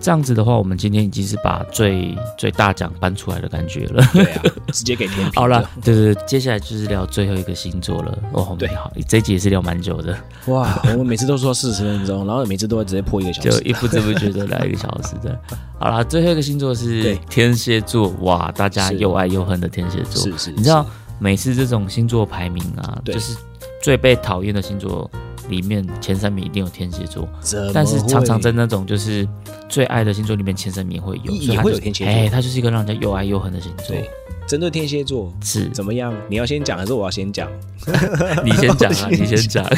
[0.02, 4.04] 这样子的话，我们今天已经是把最最大奖搬出来的感觉了。
[4.12, 4.44] 对啊，
[4.74, 5.40] 直接给天平。
[5.40, 8.18] 好了，对对对，接下来就是聊最后一个星座了。
[8.34, 13.52] 哦，对好，这一集也是聊蛮久的，哇，我们每次都说四十分钟，然后每次都会直接破一个小时。
[13.52, 15.40] 就一不知不觉的聊一个小时的。
[15.80, 20.24] 好了，最后一个星座是 天蝎座，哇，大家又爱又恨的天蝎座。
[20.24, 20.86] 是是，你知道
[21.20, 23.38] 每次这种星座排名啊，就是
[23.84, 25.10] 最被讨厌的星座
[25.50, 27.28] 里面前三名一定有天蝎座，
[27.74, 29.28] 但是常常在那种就是
[29.68, 33.88] 最爱的星座里面前三名会有，也会有天蝎座哎，它就是一个让人家又爱又恨的星座。
[33.88, 34.10] 对，
[34.48, 36.14] 针对天蝎座是怎么样？
[36.30, 37.50] 你要先讲还是我要先讲？
[38.46, 39.66] 你先讲啊， 你先讲。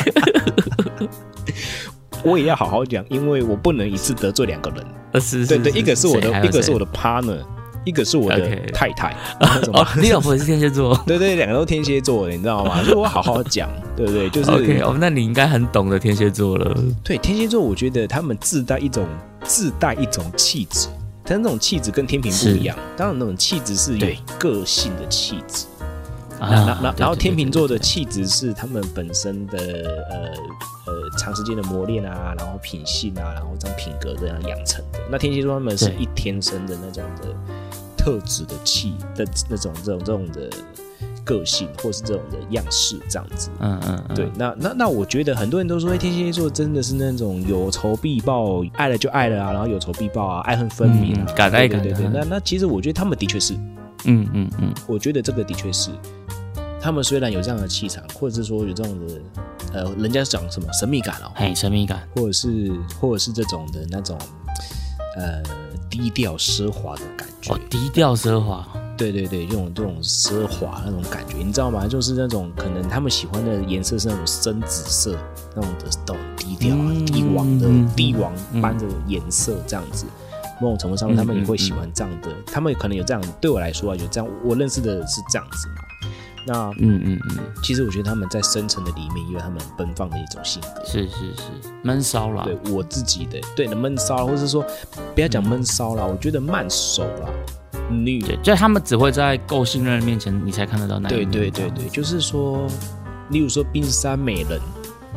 [2.23, 4.85] 我也要好好讲，因为我不能一次得罪两个人。
[5.45, 7.37] 对对，一个是我的，一个是我的 partner，
[7.85, 9.15] 一个是我的太太。
[9.73, 10.95] 哦，你老婆也是天蝎座。
[11.07, 12.83] 对对，两个都天蝎座的，你知道吗？
[12.83, 14.29] 所 以我好好讲，对不对？
[14.29, 16.75] 就是 OK，哦，那你应该很懂得天蝎座了。
[17.03, 19.07] 对天蝎座，我觉得他们自带一种
[19.43, 20.87] 自带一种气质，
[21.23, 22.77] 但是那种气质跟天平不一样。
[22.95, 24.07] 当然，那种气质是有
[24.39, 25.65] 个性的气质。
[26.97, 29.57] 然后天秤座的气质是他们本身的
[30.09, 30.17] 呃
[30.87, 34.99] 呃长时间的磨练啊，然后品性啊，然后这样品格这样养成的。
[35.09, 37.33] 那天蝎座他们是一天生的那种的
[38.03, 40.49] 特质的气的那种这种这种的
[41.23, 43.49] 个性，或是这种的样式这样子。
[43.59, 52.09] 嗯嗯嗯，对，那那那我觉得很多人都说，哎，天蝎座真的是那种有仇必报，爱了就爱了啊，然后有仇必报啊，爱恨分明啊，嗯敢爱对对对对。
[52.09, 53.53] 那那其实我觉得他们的确是，
[54.03, 55.89] 嗯嗯嗯，我觉得这个的确是，
[56.81, 59.21] 他们虽然有这样的气场，或者是说有这种的，
[59.71, 64.17] 呃，人家讲什么神秘感哦，嘿，神秘感，或者是或者是这种的那种，
[65.15, 65.41] 呃，
[65.93, 67.53] 低调奢华的感觉。
[67.53, 68.67] 哦，低调奢华，
[68.97, 71.87] 对对对，这种这种奢华那种感觉，你知道吗？
[71.87, 75.15] 就是那种可能他们喜欢的颜色是那种深紫色，
[75.55, 80.07] 那种的那种低调啊、嗯帝王的嗯帝王般的颜色这样子。
[80.59, 83.21] 某种程度上面，他们也会喜欢这样的，他们可能有这样。
[83.39, 85.75] 对我来说啊，有这样，我认识的是这样子嘛。
[86.45, 90.83] 那嗯嗯嗯，其实我觉得他们在深层的里面因为他们奔放的一种性格。
[90.85, 91.43] 是是是，
[91.83, 94.65] 闷骚啦，对我自己的对的闷骚，或者是说
[95.15, 97.29] 不要讲闷骚啦，我觉得慢熟啦，
[97.89, 101.25] 女对，就他们只会在够信任的面前，你才看得到那一对。
[101.25, 102.67] 对对对，就是说，
[103.29, 104.59] 例如说冰山美人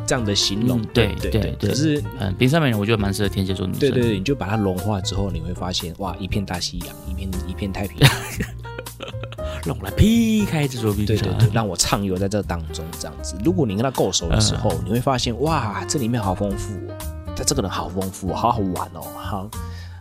[0.07, 3.81] 这样的形容，嗯对对对对可是嗯，冰山美人我觉得蛮适合天蝎座女生。
[3.81, 8.11] 对对对，你就把它融化之后，你会发现哇，一片大西洋，一片一片太平洋。
[9.65, 11.17] 让我来劈开这座冰山。
[11.17, 13.37] 对对对，让我畅游在这当中，这样子。
[13.45, 16.95] 如果你跟他够熟的时候，嗯你会发现哇，这里面好丰富哦，
[17.37, 19.51] 他这个人好丰富，好好玩哦，好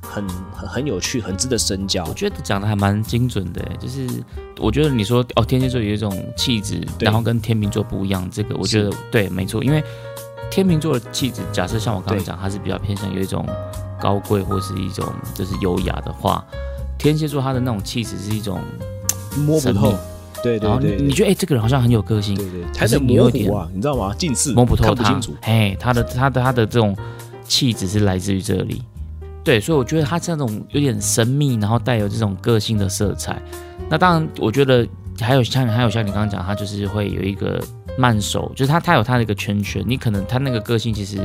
[0.02, 2.14] 很很很有趣，很值得深交我。
[2.14, 4.08] 觉得讲的还蛮精准的，就是
[4.60, 9.84] 我觉得你说哦，天蝎座有一种气质，然后跟天秤座不一样，这个我觉得对，没错，因为
[10.52, 13.46] 天秤座的气质，假设像我刚刚讲，他是比较偏向有一种
[14.00, 16.46] 高贵或是一种就是优雅的话，
[17.06, 18.60] 天蝎座他的那种气质是一种
[19.45, 19.97] 摸不透神秘，然后
[20.41, 24.12] 对对对，你你觉得哎、这个人好像很有个性，对对，还是你有点模糊啊，你知道吗？
[24.18, 26.97] 近视摸不透他哎，他的他的他的这种
[27.43, 28.82] 气质是来自于这里，
[29.43, 33.39] 对，所以我觉得他是那种有点神秘，然后带有这种个性的色彩。
[33.88, 34.88] 那当然，我觉得
[35.20, 37.64] 还有像还有像你刚刚讲，他就是会有一个
[37.99, 41.20] 慢熟，就是他他有他的一个圈圈，你可能他那个个性其实。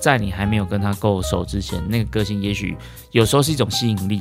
[0.00, 2.76] 在你还没有跟他够熟之前，那个个性也许
[3.10, 4.20] 有时候是一种吸引力，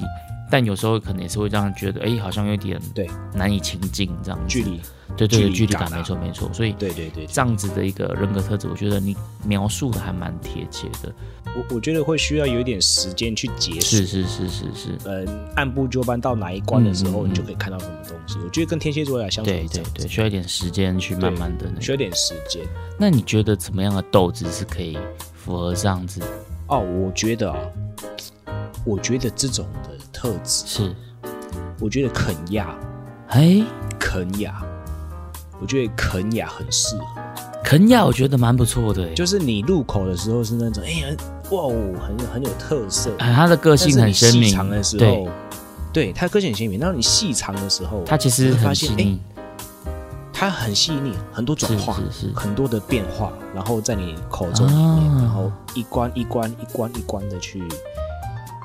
[0.50, 4.46] 但有时候可能也是会让人觉得，哎，好像有点对难以亲近这样子。
[4.48, 4.80] 距离，
[5.16, 6.52] 对对对，距离感，没错没错。
[6.54, 11.14] 所以对对对，这样子的一个人格特质，我觉得你描述的还蛮贴切的。
[11.56, 14.24] 我我觉得会需要有一点时间去解释是。
[14.24, 15.26] 是是是是，呃，
[15.56, 18.38] 按部就班到哪一关的时候，嗯嗯嗯你就可以看到什么东西。
[18.44, 21.82] 我觉得跟天蝎座来相处对对对，需要一点时间去慢慢的那个。
[21.82, 22.62] 需要点时间。
[22.98, 24.98] 那你觉得怎么样的斗志是可以
[25.34, 26.22] 符合这样子？
[26.68, 27.58] 哦，我觉得啊，
[28.88, 30.96] 我觉得这种的特质，是，
[31.82, 32.74] 我觉得肯亚，
[33.28, 33.62] 哎，
[34.00, 34.64] 肯亚，
[35.60, 37.04] 我觉得肯亚很适合。
[37.66, 41.08] 肯亚我觉得蛮不错的，就就是你入口的时候是那种，哎呀，
[41.52, 43.12] 哇哦，很很有特色。
[43.20, 44.50] 哎，他的个性很鲜明。
[44.50, 45.28] 长的时候，，
[45.92, 46.14] 对。
[46.14, 46.80] 它个性很鲜明。
[46.80, 49.20] 然后你细长的时候，他其实发现哎腻，
[50.32, 55.20] 它很细腻，很多转是化，是是，很多的变化，然后在你口中里面，啊。
[55.24, 57.62] 然后一关一关一关一关的去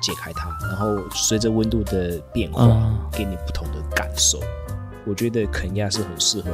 [0.03, 2.99] 解开它，然后随着温度的变化，嗯。
[3.11, 4.39] 给你不同的感受。
[5.05, 6.49] 我觉得肯亚是很适合，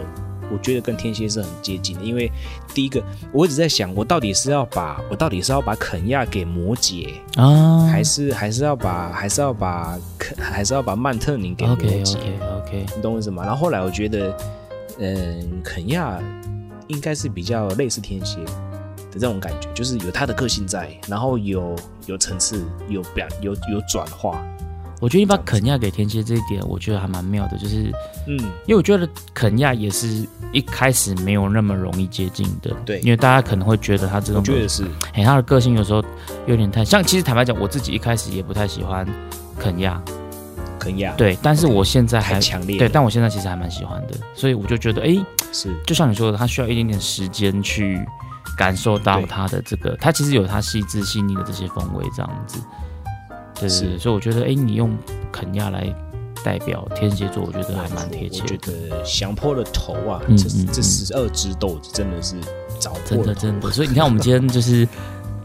[0.52, 2.32] 我觉得跟天蝎是很接近的，因为
[2.74, 13.44] 第一个我一直在想，我到底是要把我到底是要把肯亚给摩羯，啊，还是还是要把还是要把肯还是要把曼特宁给摩 OK 羯？OK OK，你懂我意思吗？
[13.44, 14.36] 然后后来我觉得，
[14.98, 16.20] 嗯，肯亚
[16.88, 18.44] 应该是比较类似天蝎。
[18.44, 18.52] 的
[19.14, 24.44] 这种感觉，就是有他的个性在，然后有有层次，有表有有转化，
[25.00, 27.92] 我觉得你把肯亚给天蝎这一点，我觉得还蛮妙的，就是
[28.28, 33.00] 嗯，因为我觉得肯亚也是一开始没有那么容易接近的，对。
[33.00, 34.84] 因为大家可能会觉得他这种，我觉得是，
[35.14, 36.04] 哎，他的个性有时候
[36.48, 37.04] 有点太像。
[37.04, 39.08] 其实坦白讲，我自己一开始也不太喜欢
[39.58, 40.02] 肯亚，
[40.78, 41.14] 肯亚。
[41.16, 45.18] 对，但是我现在还强烈，对，但我现在其实还蛮喜欢的，所以我就觉得，哎，
[45.54, 45.74] 是。
[45.86, 48.06] 就像你说的，他需要一点点时间去
[48.60, 49.26] 感受到对。
[49.26, 52.60] 他的这个，他其实有他细致细腻的这些风味，这样子。
[53.56, 53.98] 对对对，是。
[53.98, 54.94] 所以我觉得，哎，你用
[55.32, 55.88] 肯亚来
[56.44, 58.58] 代表天蝎座，我觉得还蛮贴切我觉。
[58.58, 62.36] 得想破了头啊，嗯这这十二只豆子真的是
[62.82, 63.34] 找真破了头。
[63.34, 64.86] 的真的，所以你看，我们今天就是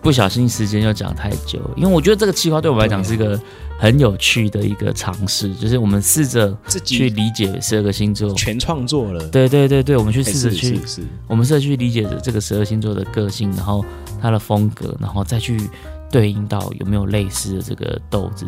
[0.05, 3.41] 不小心时间又讲太久，因为我觉得这个计划对我们来讲是一个
[3.79, 8.31] 很有趣的一个尝试，就是我们试着自去理解十二个星座。
[8.35, 10.79] 全创作了，对对对对，我们去试着去
[11.27, 13.83] 我们试着去理解这个十二星座的个性，然后
[14.21, 15.59] 它的风格，然后再去
[16.11, 18.45] 对应到有没有类似的这个豆子。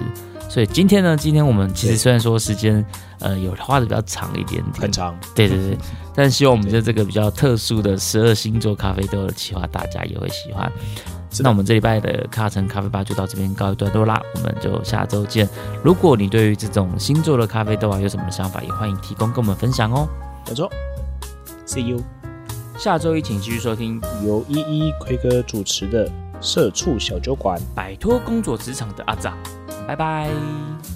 [0.50, 2.84] 所以今天呢，今天我们其实虽然说时间
[3.20, 5.78] 呃有花的比较长一点点很，长，对对对，
[6.14, 10.70] 但希望我们的这个比较特殊的十二星座咖啡豆的企划，大家也会喜欢。
[11.37, 15.47] 是那我们这礼拜的卡城咖啡吧就到这边告一段落啦，我们就下周见。
[15.84, 20.09] 如果你对于这种星座的咖啡豆啊有什么想法，也欢迎提供跟我们分享哦。
[20.49, 20.70] 没错
[21.66, 22.03] ，See you。
[22.78, 26.11] 下周一请继续收听由依依奎哥主持的
[26.41, 27.61] 社畜小酒馆。
[27.74, 29.34] 摆脱工作职场的阿杂，
[29.87, 30.95] 拜拜。